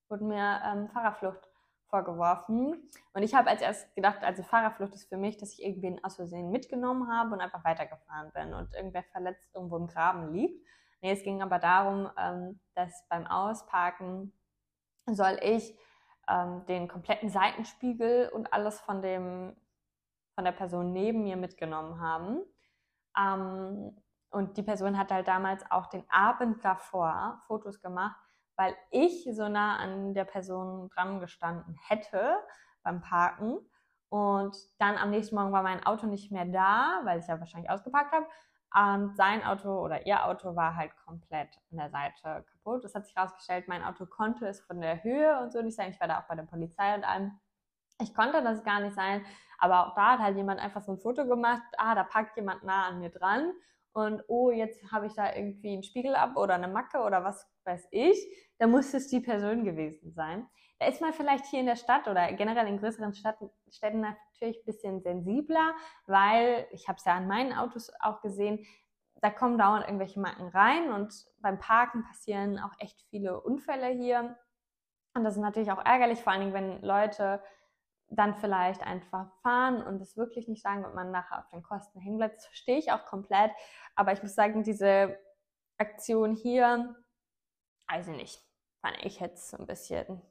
wurde 0.08 0.24
mir 0.24 0.62
ähm, 0.64 0.88
Fahrerflucht 0.88 1.48
vorgeworfen. 1.86 2.90
Und 3.12 3.22
ich 3.22 3.36
habe 3.36 3.50
als 3.50 3.62
erst 3.62 3.94
gedacht, 3.94 4.24
also 4.24 4.42
Fahrerflucht 4.42 4.94
ist 4.94 5.08
für 5.08 5.16
mich, 5.16 5.36
dass 5.36 5.52
ich 5.52 5.62
irgendwen 5.62 6.02
aus 6.02 6.16
Versehen 6.16 6.50
mitgenommen 6.50 7.08
habe 7.08 7.34
und 7.34 7.40
einfach 7.40 7.62
weitergefahren 7.62 8.32
bin 8.32 8.52
und 8.52 8.74
irgendwer 8.74 9.04
verletzt 9.04 9.48
irgendwo 9.54 9.76
im 9.76 9.86
Graben 9.86 10.32
liegt. 10.32 10.66
Nee, 11.00 11.12
es 11.12 11.22
ging 11.22 11.42
aber 11.42 11.58
darum, 11.58 12.10
ähm, 12.18 12.60
dass 12.74 13.06
beim 13.08 13.26
Ausparken 13.26 14.32
soll 15.06 15.38
ich 15.42 15.76
ähm, 16.28 16.64
den 16.66 16.88
kompletten 16.88 17.30
Seitenspiegel 17.30 18.28
und 18.30 18.52
alles 18.52 18.80
von 18.80 19.02
dem 19.02 19.56
von 20.38 20.44
der 20.44 20.52
Person 20.52 20.92
neben 20.92 21.24
mir 21.24 21.36
mitgenommen 21.36 22.00
haben. 22.00 22.44
Ähm, 23.18 24.00
und 24.30 24.56
die 24.56 24.62
Person 24.62 24.96
hat 24.96 25.10
halt 25.10 25.26
damals 25.26 25.68
auch 25.68 25.86
den 25.88 26.08
Abend 26.10 26.64
davor 26.64 27.42
Fotos 27.48 27.80
gemacht, 27.80 28.16
weil 28.54 28.76
ich 28.92 29.28
so 29.32 29.48
nah 29.48 29.78
an 29.78 30.14
der 30.14 30.24
Person 30.24 30.90
dran 30.90 31.18
gestanden 31.18 31.76
hätte 31.88 32.36
beim 32.84 33.00
Parken. 33.00 33.58
Und 34.10 34.56
dann 34.78 34.96
am 34.96 35.10
nächsten 35.10 35.34
Morgen 35.34 35.50
war 35.50 35.64
mein 35.64 35.84
Auto 35.84 36.06
nicht 36.06 36.30
mehr 36.30 36.44
da, 36.44 37.00
weil 37.02 37.18
ich 37.18 37.26
ja 37.26 37.40
wahrscheinlich 37.40 37.70
ausgeparkt 37.70 38.12
habe. 38.12 38.26
Und 38.74 39.16
sein 39.16 39.42
Auto 39.44 39.82
oder 39.82 40.06
ihr 40.06 40.26
Auto 40.26 40.54
war 40.54 40.76
halt 40.76 40.92
komplett 41.04 41.48
an 41.70 41.78
der 41.78 41.90
Seite 41.90 42.44
kaputt. 42.52 42.84
Es 42.84 42.94
hat 42.94 43.06
sich 43.06 43.16
herausgestellt, 43.16 43.66
mein 43.66 43.82
Auto 43.82 44.04
konnte 44.04 44.46
es 44.46 44.60
von 44.60 44.80
der 44.80 45.02
Höhe 45.02 45.40
und 45.40 45.52
so 45.52 45.62
nicht 45.62 45.76
sein. 45.76 45.90
Ich 45.90 46.00
war 46.00 46.08
da 46.08 46.20
auch 46.20 46.28
bei 46.28 46.34
der 46.34 46.42
Polizei 46.42 46.94
und 46.94 47.04
allem. 47.04 47.32
Ich 48.00 48.14
konnte 48.14 48.42
das 48.42 48.62
gar 48.64 48.80
nicht 48.80 48.94
sein. 48.94 49.24
Aber 49.58 49.86
auch 49.86 49.94
da 49.94 50.12
hat 50.12 50.20
halt 50.20 50.36
jemand 50.36 50.60
einfach 50.60 50.82
so 50.82 50.92
ein 50.92 50.98
Foto 50.98 51.26
gemacht. 51.26 51.62
Ah, 51.78 51.94
da 51.94 52.04
packt 52.04 52.36
jemand 52.36 52.62
nah 52.62 52.86
an 52.86 53.00
mir 53.00 53.10
dran. 53.10 53.52
Und 53.92 54.22
oh, 54.28 54.50
jetzt 54.50 54.92
habe 54.92 55.06
ich 55.06 55.14
da 55.14 55.34
irgendwie 55.34 55.72
einen 55.72 55.82
Spiegel 55.82 56.14
ab 56.14 56.36
oder 56.36 56.54
eine 56.54 56.68
Macke 56.68 56.98
oder 56.98 57.24
was 57.24 57.50
weiß 57.64 57.88
ich. 57.90 58.18
Da 58.58 58.66
muss 58.66 58.92
es 58.94 59.08
die 59.08 59.20
Person 59.20 59.64
gewesen 59.64 60.12
sein. 60.12 60.46
Da 60.78 60.86
ist 60.86 61.00
man 61.00 61.12
vielleicht 61.12 61.46
hier 61.46 61.60
in 61.60 61.66
der 61.66 61.76
Stadt 61.76 62.06
oder 62.06 62.32
generell 62.32 62.68
in 62.68 62.78
größeren 62.78 63.12
Städten, 63.12 63.50
Städten 63.70 64.00
natürlich 64.00 64.58
ein 64.58 64.64
bisschen 64.64 65.00
sensibler, 65.00 65.74
weil 66.06 66.68
ich 66.70 66.88
habe 66.88 66.98
es 66.98 67.04
ja 67.04 67.14
an 67.14 67.26
meinen 67.26 67.52
Autos 67.52 67.90
auch 68.00 68.20
gesehen, 68.20 68.64
da 69.20 69.30
kommen 69.30 69.58
dauernd 69.58 69.84
irgendwelche 69.84 70.20
Macken 70.20 70.48
rein 70.48 70.92
und 70.92 71.12
beim 71.38 71.58
Parken 71.58 72.04
passieren 72.04 72.58
auch 72.60 72.72
echt 72.78 73.02
viele 73.10 73.40
Unfälle 73.40 73.88
hier. 73.88 74.38
Und 75.14 75.24
das 75.24 75.34
ist 75.34 75.42
natürlich 75.42 75.72
auch 75.72 75.84
ärgerlich, 75.84 76.22
vor 76.22 76.32
allen 76.32 76.42
Dingen, 76.42 76.54
wenn 76.54 76.82
Leute 76.82 77.42
dann 78.10 78.36
vielleicht 78.36 78.82
einfach 78.82 79.30
fahren 79.42 79.82
und 79.82 80.00
es 80.00 80.16
wirklich 80.16 80.48
nicht 80.48 80.62
sagen 80.62 80.84
und 80.84 80.94
man 80.94 81.10
nachher 81.10 81.40
auf 81.40 81.48
den 81.48 81.62
Kosten 81.62 82.00
hängen 82.00 82.18
bleibt. 82.18 82.36
Das 82.36 82.46
verstehe 82.46 82.78
ich 82.78 82.92
auch 82.92 83.04
komplett. 83.04 83.50
Aber 83.96 84.12
ich 84.12 84.22
muss 84.22 84.34
sagen, 84.34 84.62
diese 84.62 85.18
Aktion 85.76 86.34
hier, 86.34 86.96
also 87.86 88.12
nicht, 88.12 88.40
fand 88.80 88.96
ich 89.04 89.20
jetzt 89.20 89.50
so 89.50 89.58
ein 89.58 89.66
bisschen 89.66 90.22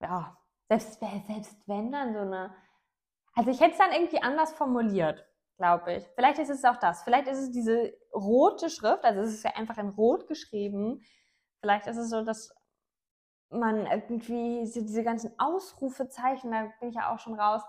ja, 0.00 0.36
selbst, 0.68 1.00
selbst 1.00 1.68
wenn 1.68 1.92
dann 1.92 2.12
so 2.12 2.20
eine, 2.20 2.54
also 3.34 3.50
ich 3.50 3.60
hätte 3.60 3.72
es 3.72 3.78
dann 3.78 3.92
irgendwie 3.92 4.22
anders 4.22 4.52
formuliert, 4.52 5.26
glaube 5.56 5.94
ich. 5.94 6.06
Vielleicht 6.14 6.38
ist 6.38 6.50
es 6.50 6.64
auch 6.64 6.76
das. 6.76 7.02
Vielleicht 7.02 7.28
ist 7.28 7.38
es 7.38 7.50
diese 7.50 7.92
rote 8.14 8.70
Schrift, 8.70 9.04
also 9.04 9.20
es 9.20 9.34
ist 9.34 9.44
ja 9.44 9.52
einfach 9.56 9.78
in 9.78 9.90
Rot 9.90 10.26
geschrieben. 10.26 11.02
Vielleicht 11.60 11.86
ist 11.86 11.96
es 11.96 12.10
so, 12.10 12.24
dass 12.24 12.54
man 13.50 13.86
irgendwie 13.86 14.60
diese 14.64 15.02
ganzen 15.02 15.32
Ausrufezeichen, 15.38 16.52
da 16.52 16.70
bin 16.80 16.90
ich 16.90 16.94
ja 16.94 17.12
auch 17.12 17.18
schon 17.18 17.38
raus. 17.38 17.62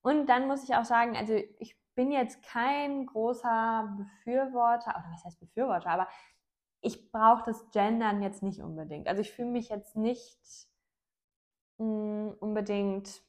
Und 0.00 0.26
dann 0.26 0.46
muss 0.46 0.64
ich 0.64 0.74
auch 0.74 0.84
sagen, 0.84 1.16
also 1.16 1.34
ich 1.34 1.76
bin 1.94 2.10
jetzt 2.10 2.42
kein 2.42 3.06
großer 3.06 3.96
Befürworter, 3.96 4.90
oder 4.90 5.04
was 5.12 5.24
heißt 5.24 5.40
Befürworter, 5.40 5.90
aber 5.90 6.08
ich 6.80 7.10
brauche 7.10 7.44
das 7.44 7.70
Gendern 7.70 8.22
jetzt 8.22 8.42
nicht 8.42 8.60
unbedingt. 8.60 9.08
Also 9.08 9.22
ich 9.22 9.32
fühle 9.32 9.50
mich 9.50 9.68
jetzt 9.70 9.96
nicht 9.96 10.38
mh, 11.78 12.34
unbedingt 12.40 13.22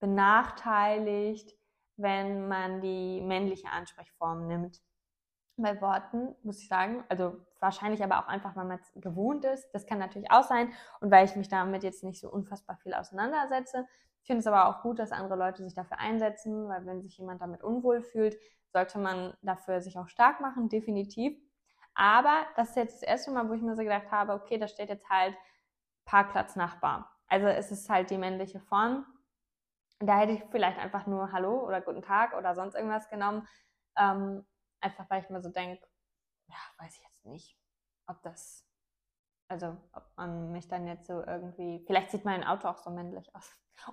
benachteiligt, 0.00 1.56
wenn 1.96 2.48
man 2.48 2.80
die 2.80 3.20
männliche 3.20 3.68
Ansprechform 3.70 4.46
nimmt. 4.46 4.80
Bei 5.56 5.80
Worten 5.80 6.36
muss 6.44 6.60
ich 6.62 6.68
sagen, 6.68 7.04
also 7.08 7.36
wahrscheinlich 7.58 8.02
aber 8.04 8.20
auch 8.20 8.28
einfach, 8.28 8.54
weil 8.54 8.66
man 8.66 8.78
es 8.78 8.92
gewohnt 9.02 9.44
ist. 9.44 9.68
Das 9.72 9.86
kann 9.86 9.98
natürlich 9.98 10.30
auch 10.30 10.44
sein 10.44 10.72
und 11.00 11.10
weil 11.10 11.24
ich 11.24 11.34
mich 11.34 11.48
damit 11.48 11.82
jetzt 11.82 12.04
nicht 12.04 12.20
so 12.20 12.30
unfassbar 12.30 12.76
viel 12.76 12.94
auseinandersetze. 12.94 13.86
Ich 14.22 14.26
finde 14.28 14.40
es 14.40 14.46
aber 14.46 14.68
auch 14.68 14.82
gut, 14.82 15.00
dass 15.00 15.10
andere 15.10 15.36
Leute 15.36 15.64
sich 15.64 15.74
dafür 15.74 15.98
einsetzen, 15.98 16.68
weil 16.68 16.86
wenn 16.86 17.02
sich 17.02 17.18
jemand 17.18 17.42
damit 17.42 17.64
unwohl 17.64 18.02
fühlt, 18.02 18.36
sollte 18.72 18.98
man 18.98 19.34
dafür 19.42 19.80
sich 19.80 19.98
auch 19.98 20.08
stark 20.08 20.40
machen, 20.40 20.68
definitiv. 20.68 21.36
Aber 21.94 22.46
das 22.54 22.70
ist 22.70 22.76
jetzt 22.76 23.02
das 23.02 23.08
erste 23.08 23.32
Mal, 23.32 23.48
wo 23.48 23.54
ich 23.54 23.62
mir 23.62 23.74
so 23.74 23.82
gedacht 23.82 24.12
habe, 24.12 24.34
okay, 24.34 24.58
da 24.58 24.68
steht 24.68 24.88
jetzt 24.88 25.08
halt 25.10 25.34
Parkplatznachbar. 26.08 27.14
Also 27.26 27.46
es 27.48 27.70
ist 27.70 27.90
halt 27.90 28.08
die 28.08 28.16
männliche 28.16 28.60
Form. 28.60 29.04
Da 30.00 30.18
hätte 30.18 30.32
ich 30.32 30.42
vielleicht 30.50 30.78
einfach 30.78 31.06
nur 31.06 31.32
Hallo 31.32 31.66
oder 31.66 31.82
Guten 31.82 32.00
Tag 32.00 32.34
oder 32.34 32.54
sonst 32.54 32.74
irgendwas 32.74 33.10
genommen. 33.10 33.46
Ähm, 33.96 34.46
einfach 34.80 35.04
weil 35.10 35.22
ich 35.22 35.28
mir 35.28 35.42
so 35.42 35.50
denke, 35.50 35.86
ja, 36.46 36.56
weiß 36.78 36.96
ich 36.96 37.04
jetzt 37.04 37.26
nicht, 37.26 37.58
ob 38.06 38.22
das, 38.22 38.66
also 39.48 39.76
ob 39.92 40.04
man 40.16 40.52
mich 40.52 40.68
dann 40.68 40.86
jetzt 40.86 41.06
so 41.06 41.22
irgendwie, 41.24 41.82
vielleicht 41.86 42.10
sieht 42.10 42.24
mein 42.24 42.44
Auto 42.44 42.68
auch 42.68 42.78
so 42.78 42.90
männlich 42.90 43.34
aus. 43.34 43.50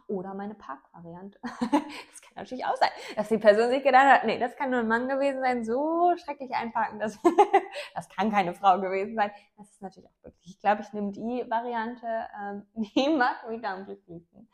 Oder 0.08 0.34
meine 0.34 0.56
Parkvariante. 0.56 1.40
das 1.44 2.22
kann 2.22 2.34
natürlich 2.36 2.66
auch 2.66 2.76
sein, 2.76 2.90
dass 3.16 3.30
die 3.30 3.38
Person 3.38 3.70
sich 3.70 3.84
gedacht 3.84 4.06
hat, 4.06 4.24
nee, 4.26 4.40
das 4.40 4.56
kann 4.56 4.72
nur 4.72 4.80
ein 4.80 4.88
Mann 4.88 5.08
gewesen 5.08 5.42
sein, 5.42 5.64
so 5.64 6.14
schrecklich 6.18 6.52
einparken, 6.56 7.00
das, 7.00 7.20
das 7.96 8.10
kann 8.10 8.32
keine 8.32 8.56
Frau 8.56 8.82
gewesen 8.82 9.16
sein. 9.16 9.32
Das 9.58 9.70
ist 9.70 9.82
natürlich 9.82 10.10
auch 10.10 10.24
wirklich, 10.24 10.56
ich 10.56 10.60
glaube, 10.60 10.82
ich 10.82 10.92
nehme 10.92 11.12
die 11.12 11.46
Variante, 11.50 12.08
ähm, 12.42 12.66
die 12.74 13.10
macht 13.10 13.48
mich 13.48 13.64
am 13.66 13.86
glücklichsten. 13.86 14.50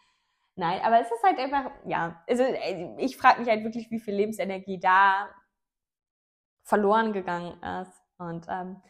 Nein, 0.55 0.81
aber 0.83 0.99
es 0.99 1.09
ist 1.09 1.23
halt 1.23 1.39
einfach, 1.39 1.71
ja, 1.85 2.21
also 2.27 2.43
äh, 2.43 2.93
ich 2.97 3.15
frage 3.15 3.39
mich 3.39 3.49
halt 3.49 3.63
wirklich, 3.63 3.89
wie 3.89 4.01
viel 4.01 4.15
Lebensenergie 4.15 4.79
da 4.79 5.29
verloren 6.63 7.13
gegangen 7.13 7.61
ist. 7.81 8.01
Und 8.17 8.45
ähm, 8.49 8.81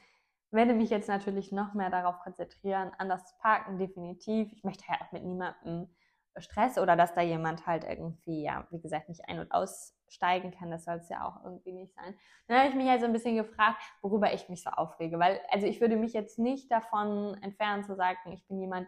werde 0.53 0.73
mich 0.73 0.89
jetzt 0.89 1.07
natürlich 1.07 1.51
noch 1.51 1.73
mehr 1.73 1.89
darauf 1.89 2.19
konzentrieren, 2.19 2.91
anders 2.97 3.25
zu 3.25 3.35
parken, 3.39 3.77
definitiv. 3.77 4.51
Ich 4.51 4.63
möchte 4.63 4.83
ja 4.87 4.95
auch 5.01 5.11
mit 5.11 5.23
niemandem 5.23 5.89
Stress 6.37 6.77
oder 6.77 6.95
dass 6.95 7.13
da 7.13 7.21
jemand 7.21 7.65
halt 7.67 7.83
irgendwie, 7.83 8.43
ja, 8.43 8.65
wie 8.71 8.79
gesagt, 8.79 9.09
nicht 9.09 9.27
ein- 9.27 9.39
und 9.39 9.51
aussteigen 9.51 10.51
kann. 10.51 10.71
Das 10.71 10.85
soll 10.85 10.95
es 10.97 11.09
ja 11.09 11.25
auch 11.27 11.43
irgendwie 11.43 11.73
nicht 11.73 11.93
sein. 11.93 12.15
Dann 12.47 12.57
habe 12.57 12.69
ich 12.69 12.75
mich 12.75 12.87
halt 12.87 13.01
so 13.01 13.05
ein 13.07 13.13
bisschen 13.13 13.35
gefragt, 13.35 13.81
worüber 14.01 14.33
ich 14.33 14.47
mich 14.47 14.63
so 14.63 14.69
aufrege. 14.69 15.19
Weil, 15.19 15.41
also 15.51 15.67
ich 15.67 15.81
würde 15.81 15.97
mich 15.97 16.13
jetzt 16.13 16.39
nicht 16.39 16.71
davon 16.71 17.37
entfernen 17.41 17.83
zu 17.83 17.95
sagen, 17.95 18.31
ich 18.31 18.47
bin 18.47 18.59
jemand, 18.59 18.87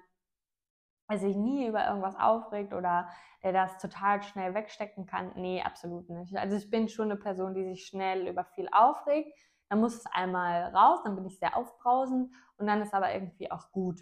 der 1.10 1.18
sich 1.20 1.36
nie 1.36 1.68
über 1.68 1.86
irgendwas 1.86 2.16
aufregt 2.16 2.74
oder 2.74 3.10
der 3.44 3.52
das 3.52 3.78
total 3.78 4.24
schnell 4.24 4.54
wegstecken 4.54 5.06
kann. 5.06 5.34
Nee, 5.36 5.62
absolut 5.62 6.10
nicht. 6.10 6.36
Also 6.38 6.56
ich 6.56 6.70
bin 6.70 6.88
schon 6.88 7.12
eine 7.12 7.20
Person, 7.20 7.54
die 7.54 7.66
sich 7.66 7.86
schnell 7.86 8.28
über 8.28 8.46
viel 8.46 8.70
aufregt. 8.72 9.38
Dann 9.74 9.82
muss 9.82 9.96
es 9.96 10.06
einmal 10.06 10.66
raus, 10.76 11.00
dann 11.04 11.16
bin 11.16 11.26
ich 11.26 11.40
sehr 11.40 11.58
aufbrausend 11.58 12.32
und 12.58 12.68
dann 12.68 12.80
ist 12.84 12.94
aber 12.94 13.12
irgendwie 13.12 13.50
auch 13.50 13.72
gut. 13.72 14.00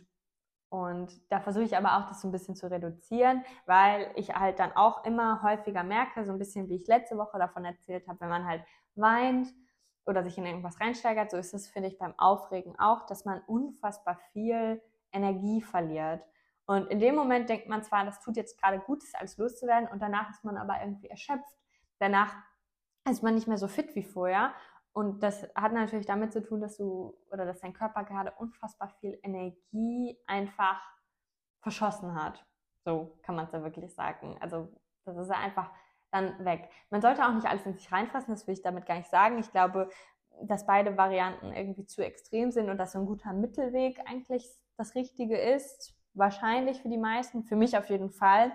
Und 0.68 1.32
da 1.32 1.40
versuche 1.40 1.64
ich 1.64 1.78
aber 1.78 1.96
auch, 1.96 2.10
das 2.10 2.20
so 2.20 2.28
ein 2.28 2.34
bisschen 2.34 2.58
zu 2.58 2.70
reduzieren, 2.70 3.46
weil 3.68 4.12
ich 4.16 4.36
halt 4.36 4.60
dann 4.60 4.74
auch 4.74 5.06
immer 5.06 5.42
häufiger 5.44 5.84
merke, 5.84 6.26
so 6.26 6.34
ein 6.34 6.40
bisschen 6.40 6.68
wie 6.68 6.76
ich 6.76 6.88
letzte 6.88 7.18
Woche 7.18 7.40
davon 7.40 7.64
erzählt 7.64 8.06
habe, 8.10 8.20
wenn 8.20 8.28
man 8.28 8.46
halt 8.46 8.66
weint 8.96 9.48
oder 10.06 10.26
sich 10.26 10.38
in 10.38 10.46
irgendwas 10.46 10.78
reinsteigert, 10.82 11.32
so 11.32 11.38
ist 11.38 11.54
es, 11.54 11.70
finde 11.70 11.88
ich, 11.88 11.98
beim 11.98 12.20
Aufregen 12.20 12.78
auch, 12.78 13.06
dass 13.06 13.24
man 13.24 13.40
unfassbar 13.48 14.20
viel 14.34 14.82
Energie 15.14 15.62
verliert. 15.62 16.22
Und 16.66 16.88
in 16.88 17.00
dem 17.00 17.16
Moment 17.16 17.48
denkt 17.48 17.70
man 17.70 17.82
zwar, 17.82 18.04
das 18.04 18.20
tut 18.20 18.36
jetzt 18.36 18.60
gerade 18.60 18.80
gut, 18.80 19.04
das 19.04 19.16
alles 19.16 19.38
loszuwerden, 19.38 19.88
und 19.88 20.02
danach 20.02 20.32
ist 20.32 20.44
man 20.44 20.58
aber 20.58 20.82
irgendwie 20.82 21.08
erschöpft. 21.08 21.56
Danach 21.98 22.36
ist 23.10 23.24
man 23.24 23.36
nicht 23.36 23.48
mehr 23.48 23.58
so 23.58 23.68
fit 23.68 23.96
wie 23.96 24.04
vorher. 24.04 24.54
Und 24.94 25.24
das 25.24 25.48
hat 25.56 25.72
natürlich 25.72 26.06
damit 26.06 26.34
zu 26.34 26.44
tun, 26.44 26.60
dass 26.60 26.78
du 26.78 27.18
oder 27.32 27.46
dass 27.46 27.62
dein 27.62 27.74
Körper 27.74 28.04
gerade 28.04 28.34
unfassbar 28.38 28.90
viel 29.00 29.18
Energie 29.24 30.18
einfach 30.28 30.82
verschossen 31.62 32.14
hat. 32.16 32.46
So 32.84 33.18
kann 33.24 33.36
man 33.36 33.46
es 33.46 33.52
ja 33.52 33.64
wirklich 33.64 33.94
sagen. 33.94 34.38
Also 34.42 34.68
das 35.06 35.18
ist 35.18 35.32
einfach 35.32 35.72
dann 36.12 36.44
weg. 36.44 36.70
Man 36.90 37.02
sollte 37.02 37.26
auch 37.26 37.34
nicht 37.34 37.48
alles 37.48 37.66
in 37.66 37.74
sich 37.74 37.92
reinfressen, 37.92 38.34
das 38.34 38.48
will 38.48 38.54
ich 38.54 38.62
damit 38.62 38.86
gar 38.86 38.98
nicht 38.98 39.10
sagen. 39.10 39.40
Ich 39.40 39.52
glaube, 39.52 39.90
dass 40.44 40.66
beide 40.66 40.98
Varianten 40.98 41.54
irgendwie 41.54 41.86
zu 41.86 42.04
extrem 42.04 42.52
sind 42.52 42.70
und 42.70 42.78
dass 42.78 42.94
so 42.94 43.00
ein 43.00 43.06
guter 43.06 43.34
Mittelweg 43.34 44.00
eigentlich 44.06 44.46
das 44.78 44.96
Richtige 44.96 45.38
ist. 45.38 45.94
Wahrscheinlich 46.14 46.82
für 46.82 46.90
die 46.90 46.98
meisten, 46.98 47.44
für 47.44 47.56
mich 47.56 47.78
auf 47.78 47.90
jeden 47.90 48.12
Fall. 48.12 48.52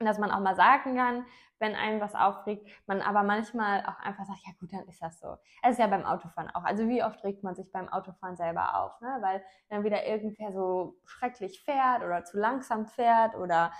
Dass 0.00 0.18
man 0.18 0.30
auch 0.30 0.40
mal 0.40 0.56
sagen 0.56 0.96
kann, 0.96 1.26
wenn 1.58 1.74
einem 1.74 2.00
was 2.00 2.14
aufregt, 2.14 2.66
man 2.86 3.02
aber 3.02 3.22
manchmal 3.22 3.84
auch 3.84 3.98
einfach 4.00 4.24
sagt, 4.24 4.40
ja 4.46 4.52
gut, 4.58 4.72
dann 4.72 4.88
ist 4.88 5.02
das 5.02 5.20
so. 5.20 5.36
Es 5.62 5.72
ist 5.72 5.78
ja 5.78 5.86
beim 5.86 6.06
Autofahren 6.06 6.50
auch. 6.50 6.64
Also 6.64 6.88
wie 6.88 7.04
oft 7.04 7.22
regt 7.22 7.44
man 7.44 7.54
sich 7.54 7.70
beim 7.70 7.88
Autofahren 7.88 8.36
selber 8.36 8.82
auf, 8.82 8.98
ne? 9.02 9.18
weil 9.20 9.44
dann 9.68 9.84
wieder 9.84 10.06
irgendwer 10.06 10.52
so 10.52 10.96
schrecklich 11.04 11.62
fährt 11.62 12.02
oder 12.02 12.24
zu 12.24 12.38
langsam 12.38 12.86
fährt 12.86 13.34
oder 13.34 13.72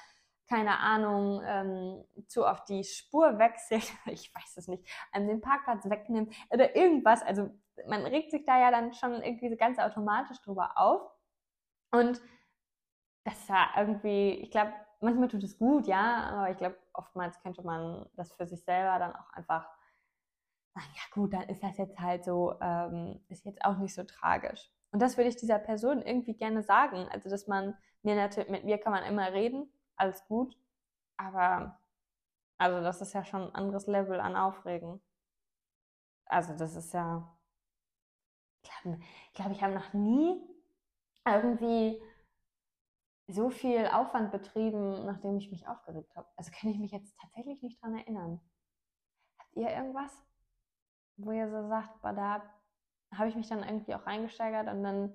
keine 0.46 0.78
Ahnung, 0.78 1.42
ähm, 1.46 2.04
zu 2.26 2.44
oft 2.44 2.68
die 2.68 2.85
Spur 2.85 3.38
wechselt, 3.38 3.90
ich 4.06 4.35
weiß 4.35 4.56
es 4.59 4.68
nicht, 4.68 4.87
an 5.12 5.26
den 5.26 5.40
Parkplatz 5.40 5.88
wegnimmt 5.88 6.35
oder 6.50 6.76
irgendwas. 6.76 7.22
Also 7.22 7.50
man 7.87 8.04
regt 8.04 8.30
sich 8.30 8.44
da 8.44 8.61
ja 8.61 8.70
dann 8.70 8.92
schon 8.92 9.22
irgendwie 9.22 9.56
ganz 9.56 9.78
automatisch 9.78 10.40
drüber 10.42 10.72
auf. 10.76 11.00
Und 11.92 12.20
das 13.24 13.48
ja 13.48 13.68
irgendwie, 13.76 14.33
ich 14.33 14.50
glaube, 14.50 14.72
manchmal 15.00 15.28
tut 15.28 15.42
es 15.42 15.58
gut, 15.58 15.86
ja, 15.86 16.30
aber 16.30 16.50
ich 16.50 16.58
glaube, 16.58 16.76
oftmals 16.92 17.40
könnte 17.40 17.62
man 17.62 18.08
das 18.16 18.32
für 18.32 18.46
sich 18.46 18.64
selber 18.64 18.98
dann 18.98 19.14
auch 19.14 19.30
einfach 19.32 19.68
sagen, 20.74 20.88
ja 20.94 21.02
gut, 21.14 21.32
dann 21.32 21.48
ist 21.48 21.62
das 21.62 21.78
jetzt 21.78 21.98
halt 21.98 22.24
so, 22.24 22.54
ähm, 22.60 23.20
ist 23.28 23.44
jetzt 23.44 23.64
auch 23.64 23.78
nicht 23.78 23.94
so 23.94 24.04
tragisch. 24.04 24.70
Und 24.92 25.00
das 25.00 25.16
würde 25.16 25.30
ich 25.30 25.36
dieser 25.36 25.58
Person 25.58 26.02
irgendwie 26.02 26.34
gerne 26.34 26.62
sagen. 26.62 27.08
Also, 27.10 27.30
dass 27.30 27.46
man 27.46 27.76
mir 28.02 28.16
natürlich, 28.16 28.50
mit 28.50 28.64
mir 28.64 28.78
kann 28.78 28.92
man 28.92 29.04
immer 29.04 29.32
reden, 29.32 29.72
alles 29.96 30.24
gut, 30.26 30.56
aber 31.16 31.78
also 32.58 32.82
das 32.82 33.00
ist 33.00 33.14
ja 33.14 33.24
schon 33.24 33.42
ein 33.42 33.54
anderes 33.54 33.86
Level 33.86 34.20
an 34.20 34.36
Aufregen. 34.36 35.00
Also 36.26 36.54
das 36.54 36.76
ist 36.76 36.92
ja, 36.92 37.26
ich 38.62 38.70
glaube, 38.70 38.98
ich, 39.00 39.32
glaub, 39.32 39.50
ich 39.50 39.62
habe 39.62 39.74
noch 39.74 39.92
nie 39.94 40.40
irgendwie 41.26 42.02
so 43.33 43.51
viel 43.51 43.87
Aufwand 43.87 44.33
betrieben, 44.33 45.05
nachdem 45.07 45.37
ich 45.38 45.51
mich 45.51 45.66
aufgeregt 45.69 46.14
habe. 46.16 46.29
Also 46.37 46.51
kann 46.53 46.71
ich 46.71 46.79
mich 46.79 46.93
jetzt 46.93 47.16
tatsächlich 47.19 47.62
nicht 47.62 47.83
dran 47.83 47.97
erinnern. 47.97 48.40
Habt 49.38 49.57
ihr 49.57 49.71
irgendwas? 49.71 50.11
wo 51.25 51.33
ihr 51.33 51.49
so 51.49 51.69
sagt, 51.69 52.01
boah, 52.03 52.12
da 52.12 52.43
habe 53.14 53.29
ich 53.29 53.37
mich 53.37 53.49
dann 53.49 53.62
irgendwie 53.62 53.95
auch 53.95 54.07
reingesteigert 54.07 54.69
und 54.69 54.83
dann 54.83 55.14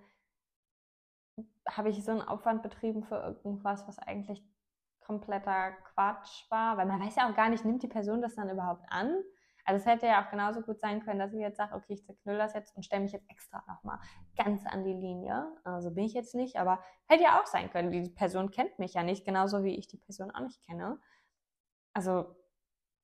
habe 1.67 1.89
ich 1.89 2.03
so 2.03 2.11
einen 2.11 2.21
Aufwand 2.21 2.63
betrieben 2.63 3.03
für 3.03 3.15
irgendwas, 3.15 3.87
was 3.87 3.99
eigentlich 3.99 4.43
kompletter 4.99 5.71
Quatsch 5.93 6.49
war, 6.49 6.77
weil 6.77 6.85
man 6.85 7.01
weiß 7.01 7.15
ja 7.15 7.29
auch 7.29 7.35
gar 7.35 7.49
nicht, 7.49 7.65
nimmt 7.65 7.83
die 7.83 7.87
Person 7.87 8.21
das 8.21 8.35
dann 8.35 8.49
überhaupt 8.49 8.85
an? 8.89 9.15
Also 9.65 9.79
es 9.81 9.85
hätte 9.85 10.05
ja 10.05 10.23
auch 10.23 10.29
genauso 10.29 10.61
gut 10.61 10.79
sein 10.79 11.03
können, 11.03 11.19
dass 11.19 11.33
ich 11.33 11.39
jetzt 11.39 11.57
sage, 11.57 11.75
okay, 11.75 11.93
ich 11.93 12.05
zerknüll 12.05 12.37
das 12.37 12.53
jetzt 12.53 12.75
und 12.75 12.83
stelle 12.83 13.01
mich 13.01 13.11
jetzt 13.11 13.29
extra 13.29 13.63
nochmal 13.67 13.99
ganz 14.37 14.65
an 14.67 14.83
die 14.83 14.93
Linie. 14.93 15.47
Also 15.63 15.91
bin 15.91 16.05
ich 16.05 16.13
jetzt 16.13 16.35
nicht, 16.35 16.57
aber 16.57 16.83
hätte 17.07 17.23
ja 17.23 17.41
auch 17.41 17.47
sein 17.47 17.71
können. 17.71 17.91
Die 17.91 18.09
Person 18.09 18.51
kennt 18.51 18.77
mich 18.77 18.93
ja 18.93 19.03
nicht, 19.03 19.25
genauso 19.25 19.63
wie 19.63 19.75
ich 19.75 19.87
die 19.87 19.97
Person 19.97 20.29
auch 20.31 20.41
nicht 20.41 20.63
kenne. 20.65 20.99
Also 21.93 22.35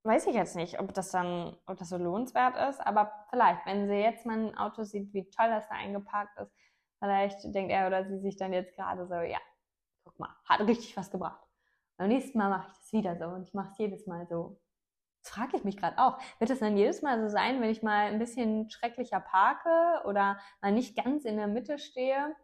weiß 0.03 0.27
ich 0.27 0.35
jetzt 0.35 0.55
nicht, 0.55 0.79
ob 0.79 0.93
das 0.93 1.11
dann, 1.11 1.57
ob 1.65 1.77
das 1.77 1.89
so 1.89 1.97
lohnenswert 1.97 2.55
ist, 2.69 2.79
aber 2.79 3.11
vielleicht, 3.29 3.65
wenn 3.65 3.87
sie 3.87 3.95
jetzt 3.95 4.25
mein 4.25 4.55
Auto 4.57 4.83
sieht, 4.83 5.13
wie 5.13 5.29
toll 5.29 5.49
das 5.49 5.67
da 5.67 5.75
eingeparkt 5.75 6.39
ist, 6.39 6.53
vielleicht 6.99 7.43
denkt 7.55 7.71
er 7.71 7.87
oder 7.87 8.05
sie 8.05 8.19
sich 8.19 8.37
dann 8.37 8.53
jetzt 8.53 8.75
gerade 8.75 9.07
so, 9.07 9.15
ja, 9.15 9.39
guck 10.03 10.19
mal, 10.19 10.35
hat 10.45 10.61
richtig 10.61 10.95
was 10.95 11.09
gebracht. 11.09 11.41
Beim 11.97 12.09
nächsten 12.09 12.37
Mal 12.37 12.49
mache 12.49 12.67
ich 12.67 12.77
das 12.77 12.93
wieder 12.93 13.17
so 13.17 13.25
und 13.25 13.43
ich 13.43 13.53
mache 13.53 13.71
es 13.71 13.77
jedes 13.79 14.07
Mal 14.07 14.27
so. 14.27 14.60
Das 15.23 15.33
frage 15.33 15.57
ich 15.57 15.63
mich 15.63 15.77
gerade 15.77 15.97
auch. 15.97 16.19
Wird 16.39 16.49
es 16.49 16.59
dann 16.59 16.77
jedes 16.77 17.01
Mal 17.01 17.21
so 17.21 17.27
sein, 17.27 17.61
wenn 17.61 17.69
ich 17.69 17.83
mal 17.83 18.07
ein 18.07 18.19
bisschen 18.19 18.69
schrecklicher 18.69 19.19
parke 19.19 20.01
oder 20.05 20.39
mal 20.61 20.71
nicht 20.71 20.95
ganz 20.95 21.25
in 21.25 21.37
der 21.37 21.47
Mitte 21.47 21.77
stehe, 21.77 22.35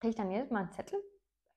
kriege 0.00 0.10
ich 0.10 0.16
dann 0.16 0.30
jedes 0.30 0.50
Mal 0.50 0.60
einen 0.60 0.72
Zettel? 0.72 0.98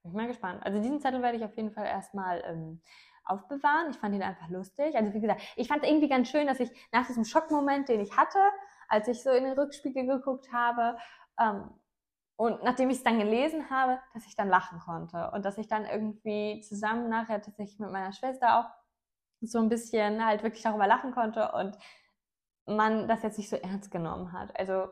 Bin 0.04 0.12
ich 0.12 0.17
mal 0.17 0.28
gespannt. 0.28 0.63
Also 0.63 0.82
diesen 0.82 1.00
Zettel 1.00 1.21
werde 1.21 1.38
ich 1.38 1.43
auf 1.43 1.56
jeden 1.56 1.71
Fall 1.71 1.86
erstmal 1.86 2.43
ähm, 2.45 2.82
aufbewahren. 3.24 3.89
Ich 3.89 3.98
fand 3.98 4.13
ihn 4.13 4.24
einfach 4.24 4.50
lustig. 4.50 4.95
Also 4.95 5.13
wie 5.13 5.21
gesagt, 5.21 5.41
ich 5.56 5.67
fand 5.67 5.84
es 5.84 5.89
irgendwie 5.89 6.10
ganz 6.10 6.30
schön, 6.30 6.48
dass 6.48 6.60
ich 6.60 6.69
nach 6.91 7.08
diesem 7.08 7.26
Schockmoment, 7.26 7.89
den 7.89 8.02
ich 8.02 8.15
hatte, 8.15 8.39
als 8.88 9.08
ich 9.08 9.24
so 9.24 9.32
in 9.32 9.45
den 9.45 9.58
Rückspiegel 9.58 10.06
geguckt 10.06 10.52
habe, 10.52 10.98
ähm, 11.39 11.71
und 12.38 12.63
nachdem 12.63 12.89
ich 12.89 12.98
es 12.98 13.04
dann 13.04 13.17
gelesen 13.17 13.69
habe, 13.69 14.00
dass 14.13 14.26
ich 14.28 14.36
dann 14.36 14.50
lachen 14.50 14.80
konnte 14.80 15.32
und 15.32 15.45
dass 15.45 15.58
ich 15.58 15.67
dann 15.67 15.86
irgendwie 15.86 16.62
zusammen 16.62 17.10
nachher 17.10 17.41
tatsächlich 17.41 17.80
mit 17.80 17.91
meiner 17.91 18.12
Schwester 18.12 18.60
auch 18.60 18.85
so 19.41 19.60
ein 19.60 19.69
bisschen 19.69 20.26
halt 20.26 20.43
wirklich 20.43 20.63
darüber 20.63 20.88
lachen 20.88 21.12
konnte 21.12 21.52
und 21.52 21.78
man 22.65 23.08
das 23.08 23.24
jetzt 23.24 23.38
nicht 23.38 23.50
so 23.50 23.58
ernst 23.58 23.91
genommen 23.91 24.32
hat. 24.32 24.58
Also 24.60 24.88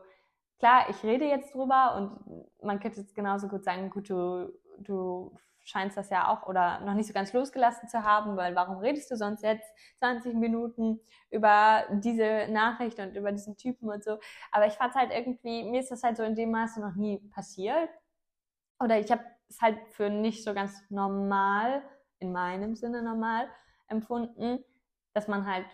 klar, 0.58 0.88
ich 0.88 1.02
rede 1.02 1.24
jetzt 1.24 1.54
drüber 1.54 1.96
und 1.96 2.46
man 2.62 2.80
könnte 2.80 3.00
jetzt 3.00 3.14
genauso 3.14 3.48
gut 3.48 3.64
sagen, 3.64 3.90
gut, 3.90 4.10
du, 4.10 4.52
du 4.78 5.36
scheinst 5.64 5.96
das 5.96 6.10
ja 6.10 6.28
auch 6.28 6.46
oder 6.46 6.80
noch 6.80 6.94
nicht 6.94 7.06
so 7.06 7.14
ganz 7.14 7.32
losgelassen 7.32 7.88
zu 7.88 8.02
haben, 8.04 8.36
weil 8.36 8.54
warum 8.54 8.78
redest 8.78 9.10
du 9.10 9.16
sonst 9.16 9.42
jetzt 9.42 9.66
20 9.98 10.34
Minuten 10.34 11.00
über 11.30 11.84
diese 11.90 12.46
Nachricht 12.50 12.98
und 12.98 13.16
über 13.16 13.32
diesen 13.32 13.56
Typen 13.56 13.88
und 13.88 14.04
so. 14.04 14.18
Aber 14.52 14.66
ich 14.66 14.74
fand 14.74 14.94
halt 14.94 15.10
irgendwie, 15.10 15.64
mir 15.64 15.80
ist 15.80 15.90
das 15.90 16.02
halt 16.02 16.16
so 16.16 16.22
in 16.22 16.34
dem 16.34 16.50
Maße 16.50 16.80
noch 16.80 16.94
nie 16.94 17.18
passiert. 17.30 17.88
Oder 18.78 18.98
ich 18.98 19.10
habe 19.10 19.24
es 19.48 19.60
halt 19.60 19.78
für 19.92 20.10
nicht 20.10 20.44
so 20.44 20.52
ganz 20.54 20.82
normal, 20.90 21.82
in 22.18 22.32
meinem 22.32 22.74
Sinne 22.74 23.02
normal, 23.02 23.48
empfunden, 23.94 24.64
dass 25.12 25.28
man 25.28 25.46
halt 25.46 25.66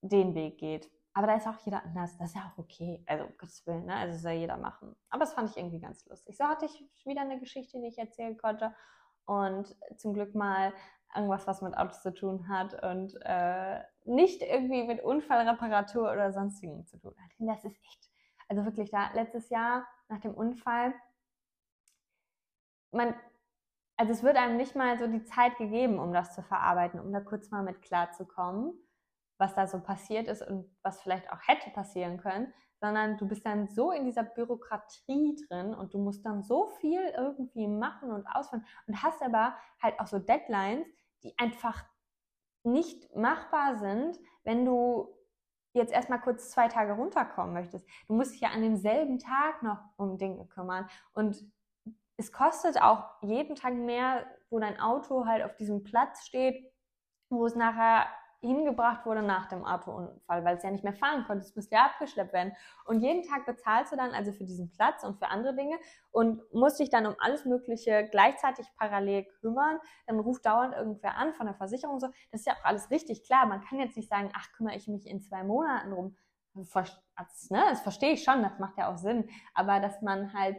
den 0.00 0.34
Weg 0.34 0.58
geht. 0.58 0.90
Aber 1.14 1.26
da 1.26 1.34
ist 1.36 1.46
auch 1.46 1.58
jeder 1.64 1.84
anders. 1.84 2.16
Das 2.18 2.30
ist 2.30 2.36
ja 2.36 2.50
auch 2.50 2.58
okay. 2.58 3.04
Also, 3.06 3.24
um 3.24 3.36
Gottes 3.36 3.66
Willen, 3.66 3.84
ne? 3.84 3.94
Also, 3.94 4.18
soll 4.18 4.32
jeder 4.32 4.56
machen. 4.56 4.96
Aber 5.10 5.20
das 5.20 5.34
fand 5.34 5.50
ich 5.50 5.56
irgendwie 5.56 5.80
ganz 5.80 6.06
lustig. 6.06 6.36
So 6.36 6.44
hatte 6.44 6.66
ich 6.66 6.90
wieder 7.04 7.20
eine 7.20 7.38
Geschichte, 7.38 7.78
die 7.78 7.88
ich 7.88 7.98
erzählen 7.98 8.36
konnte 8.36 8.74
und 9.26 9.76
zum 9.96 10.14
Glück 10.14 10.34
mal 10.34 10.72
irgendwas, 11.14 11.46
was 11.46 11.60
mit 11.62 11.76
Autos 11.76 12.02
zu 12.02 12.14
tun 12.14 12.48
hat 12.48 12.82
und 12.82 13.14
äh, 13.22 13.80
nicht 14.04 14.42
irgendwie 14.42 14.84
mit 14.84 15.02
Unfallreparatur 15.04 16.10
oder 16.10 16.32
sonstigem 16.32 16.86
zu 16.86 16.98
tun 16.98 17.14
hat. 17.22 17.30
Das 17.38 17.64
ist 17.64 17.76
echt, 17.76 18.10
also 18.48 18.64
wirklich 18.64 18.90
da 18.90 19.10
letztes 19.12 19.50
Jahr 19.50 19.86
nach 20.08 20.20
dem 20.20 20.34
Unfall, 20.34 20.94
man, 22.92 23.14
also 23.96 24.12
es 24.12 24.22
wird 24.22 24.36
einem 24.36 24.56
nicht 24.56 24.74
mal 24.74 24.98
so 24.98 25.06
die 25.06 25.24
Zeit 25.24 25.56
gegeben, 25.58 25.98
um 25.98 26.12
das 26.12 26.34
zu 26.34 26.42
verarbeiten, 26.42 27.00
um 27.00 27.12
da 27.12 27.20
kurz 27.20 27.50
mal 27.50 27.62
mit 27.62 27.82
klarzukommen, 27.82 28.72
was 29.38 29.54
da 29.54 29.66
so 29.66 29.80
passiert 29.80 30.28
ist 30.28 30.42
und 30.42 30.74
was 30.82 31.00
vielleicht 31.02 31.30
auch 31.30 31.38
hätte 31.46 31.70
passieren 31.70 32.18
können, 32.18 32.52
sondern 32.80 33.16
du 33.16 33.28
bist 33.28 33.46
dann 33.46 33.68
so 33.68 33.92
in 33.92 34.04
dieser 34.04 34.24
Bürokratie 34.24 35.36
drin 35.46 35.74
und 35.74 35.94
du 35.94 35.98
musst 35.98 36.24
dann 36.26 36.42
so 36.42 36.68
viel 36.80 37.00
irgendwie 37.16 37.68
machen 37.68 38.10
und 38.10 38.26
ausführen 38.26 38.64
und 38.86 39.02
hast 39.02 39.22
aber 39.22 39.56
halt 39.80 39.98
auch 40.00 40.06
so 40.06 40.18
Deadlines, 40.18 40.86
die 41.22 41.34
einfach 41.38 41.84
nicht 42.64 43.14
machbar 43.14 43.78
sind, 43.78 44.18
wenn 44.44 44.64
du 44.64 45.14
jetzt 45.74 45.92
erstmal 45.92 46.20
kurz 46.20 46.50
zwei 46.50 46.68
Tage 46.68 46.92
runterkommen 46.92 47.54
möchtest. 47.54 47.86
Du 48.06 48.14
musst 48.14 48.32
dich 48.32 48.40
ja 48.40 48.50
an 48.50 48.62
demselben 48.62 49.18
Tag 49.18 49.62
noch 49.62 49.78
um 49.96 50.18
Dinge 50.18 50.46
kümmern 50.46 50.88
und 51.14 51.36
es 52.16 52.32
kostet 52.32 52.80
auch 52.80 53.04
jeden 53.22 53.56
Tag 53.56 53.74
mehr, 53.74 54.26
wo 54.50 54.58
dein 54.58 54.78
Auto 54.80 55.26
halt 55.26 55.42
auf 55.42 55.56
diesem 55.56 55.82
Platz 55.82 56.26
steht, 56.26 56.72
wo 57.30 57.46
es 57.46 57.54
nachher 57.54 58.06
hingebracht 58.42 59.06
wurde 59.06 59.22
nach 59.22 59.46
dem 59.46 59.64
Autounfall, 59.64 60.44
weil 60.44 60.56
es 60.56 60.64
ja 60.64 60.70
nicht 60.70 60.82
mehr 60.82 60.92
fahren 60.92 61.24
konnte. 61.26 61.44
Es 61.44 61.54
musste 61.54 61.76
ja 61.76 61.86
abgeschleppt 61.86 62.32
werden. 62.32 62.52
Und 62.84 63.00
jeden 63.00 63.22
Tag 63.22 63.46
bezahlst 63.46 63.92
du 63.92 63.96
dann 63.96 64.10
also 64.10 64.32
für 64.32 64.44
diesen 64.44 64.72
Platz 64.72 65.04
und 65.04 65.16
für 65.18 65.28
andere 65.28 65.54
Dinge 65.54 65.78
und 66.10 66.42
musst 66.52 66.80
dich 66.80 66.90
dann 66.90 67.06
um 67.06 67.14
alles 67.20 67.44
Mögliche 67.44 68.08
gleichzeitig 68.10 68.66
parallel 68.76 69.26
kümmern. 69.40 69.78
Dann 70.08 70.18
ruft 70.18 70.44
dauernd 70.44 70.74
irgendwer 70.74 71.16
an 71.16 71.32
von 71.34 71.46
der 71.46 71.54
Versicherung 71.54 72.00
so. 72.00 72.08
Das 72.32 72.40
ist 72.40 72.46
ja 72.46 72.54
auch 72.54 72.64
alles 72.64 72.90
richtig 72.90 73.24
klar. 73.24 73.46
Man 73.46 73.60
kann 73.60 73.78
jetzt 73.78 73.96
nicht 73.96 74.10
sagen, 74.10 74.30
ach, 74.36 74.50
kümmere 74.52 74.74
ich 74.74 74.88
mich 74.88 75.06
in 75.06 75.20
zwei 75.20 75.44
Monaten 75.44 75.90
drum. 75.92 76.16
Das, 76.54 77.48
ne, 77.48 77.62
das 77.70 77.80
verstehe 77.80 78.12
ich 78.12 78.24
schon, 78.24 78.42
das 78.42 78.58
macht 78.58 78.76
ja 78.76 78.92
auch 78.92 78.98
Sinn. 78.98 79.30
Aber 79.54 79.78
dass 79.78 80.02
man 80.02 80.34
halt 80.34 80.56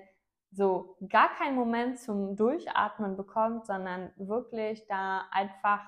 so 0.53 0.95
gar 1.09 1.33
keinen 1.35 1.55
Moment 1.55 1.99
zum 1.99 2.35
Durchatmen 2.35 3.17
bekommt, 3.17 3.65
sondern 3.65 4.11
wirklich 4.17 4.85
da 4.87 5.25
einfach 5.31 5.81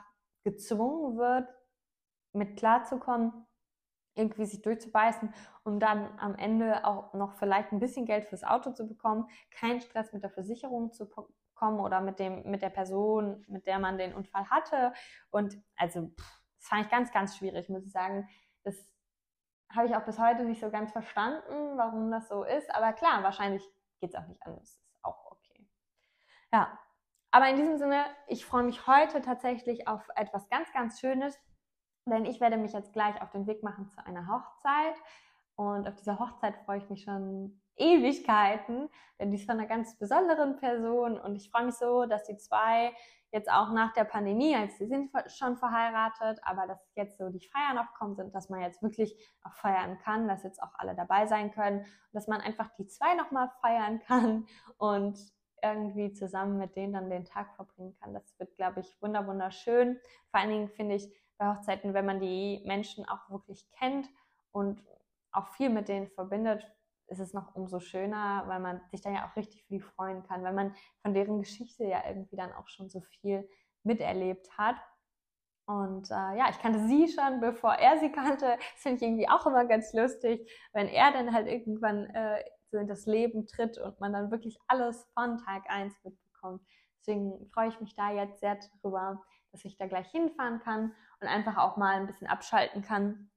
gezwungen 0.43 1.17
wird, 1.17 1.47
mit 2.33 2.57
klarzukommen, 2.57 3.45
irgendwie 4.15 4.45
sich 4.45 4.61
durchzubeißen, 4.61 5.33
um 5.63 5.79
dann 5.79 6.17
am 6.19 6.35
Ende 6.35 6.85
auch 6.85 7.13
noch 7.13 7.33
vielleicht 7.35 7.71
ein 7.71 7.79
bisschen 7.79 8.05
Geld 8.05 8.25
fürs 8.25 8.43
Auto 8.43 8.71
zu 8.71 8.87
bekommen, 8.87 9.27
keinen 9.51 9.81
Stress 9.81 10.13
mit 10.13 10.23
der 10.23 10.29
Versicherung 10.29 10.91
zu 10.93 11.09
bekommen 11.09 11.79
oder 11.79 12.01
mit 12.01 12.19
dem 12.19 12.49
mit 12.49 12.61
der 12.61 12.69
Person, 12.69 13.45
mit 13.47 13.67
der 13.67 13.79
man 13.79 13.97
den 13.97 14.13
Unfall 14.13 14.49
hatte. 14.49 14.93
Und 15.31 15.57
also 15.75 16.11
das 16.57 16.67
fand 16.67 16.85
ich 16.85 16.91
ganz, 16.91 17.11
ganz 17.11 17.37
schwierig, 17.37 17.69
muss 17.69 17.85
ich 17.85 17.91
sagen. 17.91 18.27
Das 18.63 18.75
habe 19.69 19.87
ich 19.87 19.95
auch 19.95 20.05
bis 20.05 20.19
heute 20.19 20.43
nicht 20.43 20.61
so 20.61 20.69
ganz 20.69 20.91
verstanden, 20.91 21.77
warum 21.77 22.09
das 22.11 22.29
so 22.29 22.43
ist. 22.43 22.73
Aber 22.73 22.93
klar, 22.93 23.21
wahrscheinlich 23.23 23.67
geht 23.99 24.13
es 24.13 24.15
auch 24.15 24.27
nicht 24.27 24.41
anders. 24.43 24.81
Ist 24.87 25.03
auch 25.03 25.31
okay. 25.31 25.67
Ja, 26.51 26.79
aber 27.31 27.49
in 27.49 27.57
diesem 27.57 27.77
Sinne, 27.77 28.05
ich 28.27 28.45
freue 28.45 28.63
mich 28.63 28.87
heute 28.87 29.21
tatsächlich 29.21 29.87
auf 29.87 30.07
etwas 30.15 30.47
ganz, 30.49 30.71
ganz 30.73 30.99
Schönes. 30.99 31.37
Denn 32.07 32.25
ich 32.25 32.39
werde 32.39 32.57
mich 32.57 32.73
jetzt 32.73 32.93
gleich 32.93 33.19
auf 33.21 33.31
den 33.31 33.47
Weg 33.47 33.63
machen 33.63 33.89
zu 33.89 34.05
einer 34.05 34.27
Hochzeit. 34.27 34.95
Und 35.55 35.87
auf 35.87 35.95
dieser 35.95 36.19
Hochzeit 36.19 36.55
freue 36.65 36.77
ich 36.77 36.89
mich 36.89 37.03
schon 37.03 37.61
Ewigkeiten, 37.77 38.89
denn 39.19 39.31
die 39.31 39.37
ist 39.37 39.45
von 39.45 39.59
einer 39.59 39.67
ganz 39.67 39.97
besonderen 39.97 40.57
Person. 40.57 41.19
Und 41.19 41.35
ich 41.35 41.49
freue 41.49 41.65
mich 41.65 41.75
so, 41.75 42.05
dass 42.05 42.25
die 42.25 42.37
zwei 42.37 42.93
jetzt 43.31 43.51
auch 43.51 43.71
nach 43.71 43.91
der 43.93 44.05
Pandemie, 44.05 44.55
als 44.55 44.77
sie 44.77 44.87
sind 44.87 45.11
schon 45.27 45.57
verheiratet, 45.57 46.39
aber 46.43 46.67
dass 46.67 46.79
jetzt 46.95 47.17
so 47.17 47.29
die 47.29 47.45
Feiern 47.49 47.75
noch 47.75 47.93
kommen 47.93 48.15
sind, 48.15 48.33
dass 48.33 48.49
man 48.49 48.61
jetzt 48.61 48.81
wirklich 48.81 49.13
auch 49.43 49.53
feiern 49.55 49.97
kann, 49.99 50.27
dass 50.27 50.43
jetzt 50.43 50.61
auch 50.63 50.73
alle 50.75 50.95
dabei 50.95 51.27
sein 51.27 51.51
können, 51.51 51.85
dass 52.13 52.27
man 52.27 52.39
einfach 52.39 52.69
die 52.77 52.87
zwei 52.87 53.13
nochmal 53.15 53.49
feiern 53.61 53.99
kann 53.99 54.45
und 54.77 55.19
irgendwie 55.61 56.13
zusammen 56.13 56.57
mit 56.57 56.75
denen 56.75 56.93
dann 56.93 57.09
den 57.09 57.25
Tag 57.25 57.55
verbringen 57.55 57.95
kann. 57.99 58.13
Das 58.13 58.37
wird, 58.39 58.55
glaube 58.55 58.81
ich, 58.81 59.01
wunderschön. 59.01 59.99
Vor 60.31 60.39
allen 60.39 60.49
Dingen 60.49 60.69
finde 60.69 60.95
ich, 60.95 61.11
bei 61.37 61.53
Hochzeiten, 61.53 61.93
wenn 61.93 62.05
man 62.05 62.21
die 62.21 62.63
Menschen 62.65 63.05
auch 63.09 63.29
wirklich 63.29 63.69
kennt 63.71 64.07
und 64.51 64.81
auch 65.31 65.47
viel 65.49 65.69
mit 65.69 65.89
denen 65.89 66.07
verbindet, 66.07 66.65
ist 67.07 67.19
es 67.19 67.33
noch 67.33 67.55
umso 67.55 67.79
schöner, 67.79 68.43
weil 68.47 68.59
man 68.59 68.81
sich 68.91 69.01
dann 69.01 69.13
ja 69.13 69.27
auch 69.27 69.35
richtig 69.35 69.63
für 69.63 69.73
die 69.73 69.79
freuen 69.79 70.23
kann, 70.23 70.43
weil 70.43 70.53
man 70.53 70.75
von 71.01 71.13
deren 71.13 71.39
Geschichte 71.39 71.83
ja 71.85 72.03
irgendwie 72.07 72.35
dann 72.35 72.53
auch 72.53 72.67
schon 72.67 72.89
so 72.89 73.01
viel 73.01 73.47
miterlebt 73.83 74.57
hat. 74.57 74.75
Und 75.67 76.11
äh, 76.11 76.37
ja, 76.37 76.49
ich 76.49 76.59
kannte 76.59 76.87
sie 76.87 77.07
schon, 77.07 77.39
bevor 77.39 77.73
er 77.73 77.97
sie 77.99 78.11
kannte. 78.11 78.57
Das 78.57 78.81
finde 78.81 78.97
ich 78.97 79.01
irgendwie 79.03 79.29
auch 79.29 79.45
immer 79.45 79.65
ganz 79.65 79.93
lustig, 79.93 80.49
wenn 80.73 80.87
er 80.87 81.11
dann 81.11 81.33
halt 81.33 81.47
irgendwann 81.47 82.05
äh, 82.11 82.43
so 82.71 82.77
in 82.77 82.87
das 82.87 83.05
Leben 83.05 83.47
tritt 83.47 83.77
und 83.77 83.99
man 83.99 84.13
dann 84.13 84.31
wirklich 84.31 84.59
alles 84.67 85.07
von 85.13 85.37
Tag 85.39 85.63
1 85.69 85.93
mitbekommt. 86.03 86.61
Deswegen 86.99 87.47
freue 87.47 87.69
ich 87.69 87.79
mich 87.79 87.95
da 87.95 88.11
jetzt 88.11 88.39
sehr 88.39 88.57
drüber, 88.81 89.23
dass 89.51 89.65
ich 89.65 89.77
da 89.77 89.87
gleich 89.87 90.09
hinfahren 90.09 90.59
kann 90.59 90.93
und 91.19 91.27
einfach 91.27 91.57
auch 91.57 91.77
mal 91.77 91.95
ein 91.95 92.07
bisschen 92.07 92.27
abschalten 92.27 92.81
kann. 92.81 93.31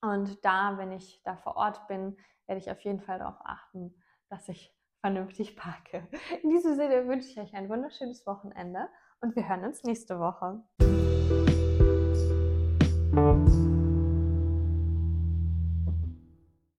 Und 0.00 0.44
da, 0.44 0.78
wenn 0.78 0.92
ich 0.92 1.22
da 1.24 1.36
vor 1.36 1.56
Ort 1.56 1.86
bin, 1.86 2.16
werde 2.50 2.60
ich 2.60 2.70
auf 2.72 2.80
jeden 2.80 3.00
Fall 3.00 3.20
darauf 3.20 3.38
achten, 3.44 3.94
dass 4.28 4.48
ich 4.48 4.74
vernünftig 5.00 5.56
parke. 5.56 6.08
In 6.42 6.50
diesem 6.50 6.74
Sinne 6.74 7.06
wünsche 7.06 7.28
ich 7.28 7.38
euch 7.38 7.54
ein 7.54 7.68
wunderschönes 7.68 8.26
Wochenende 8.26 8.88
und 9.20 9.36
wir 9.36 9.48
hören 9.48 9.64
uns 9.64 9.84
nächste 9.84 10.18
Woche. 10.18 10.60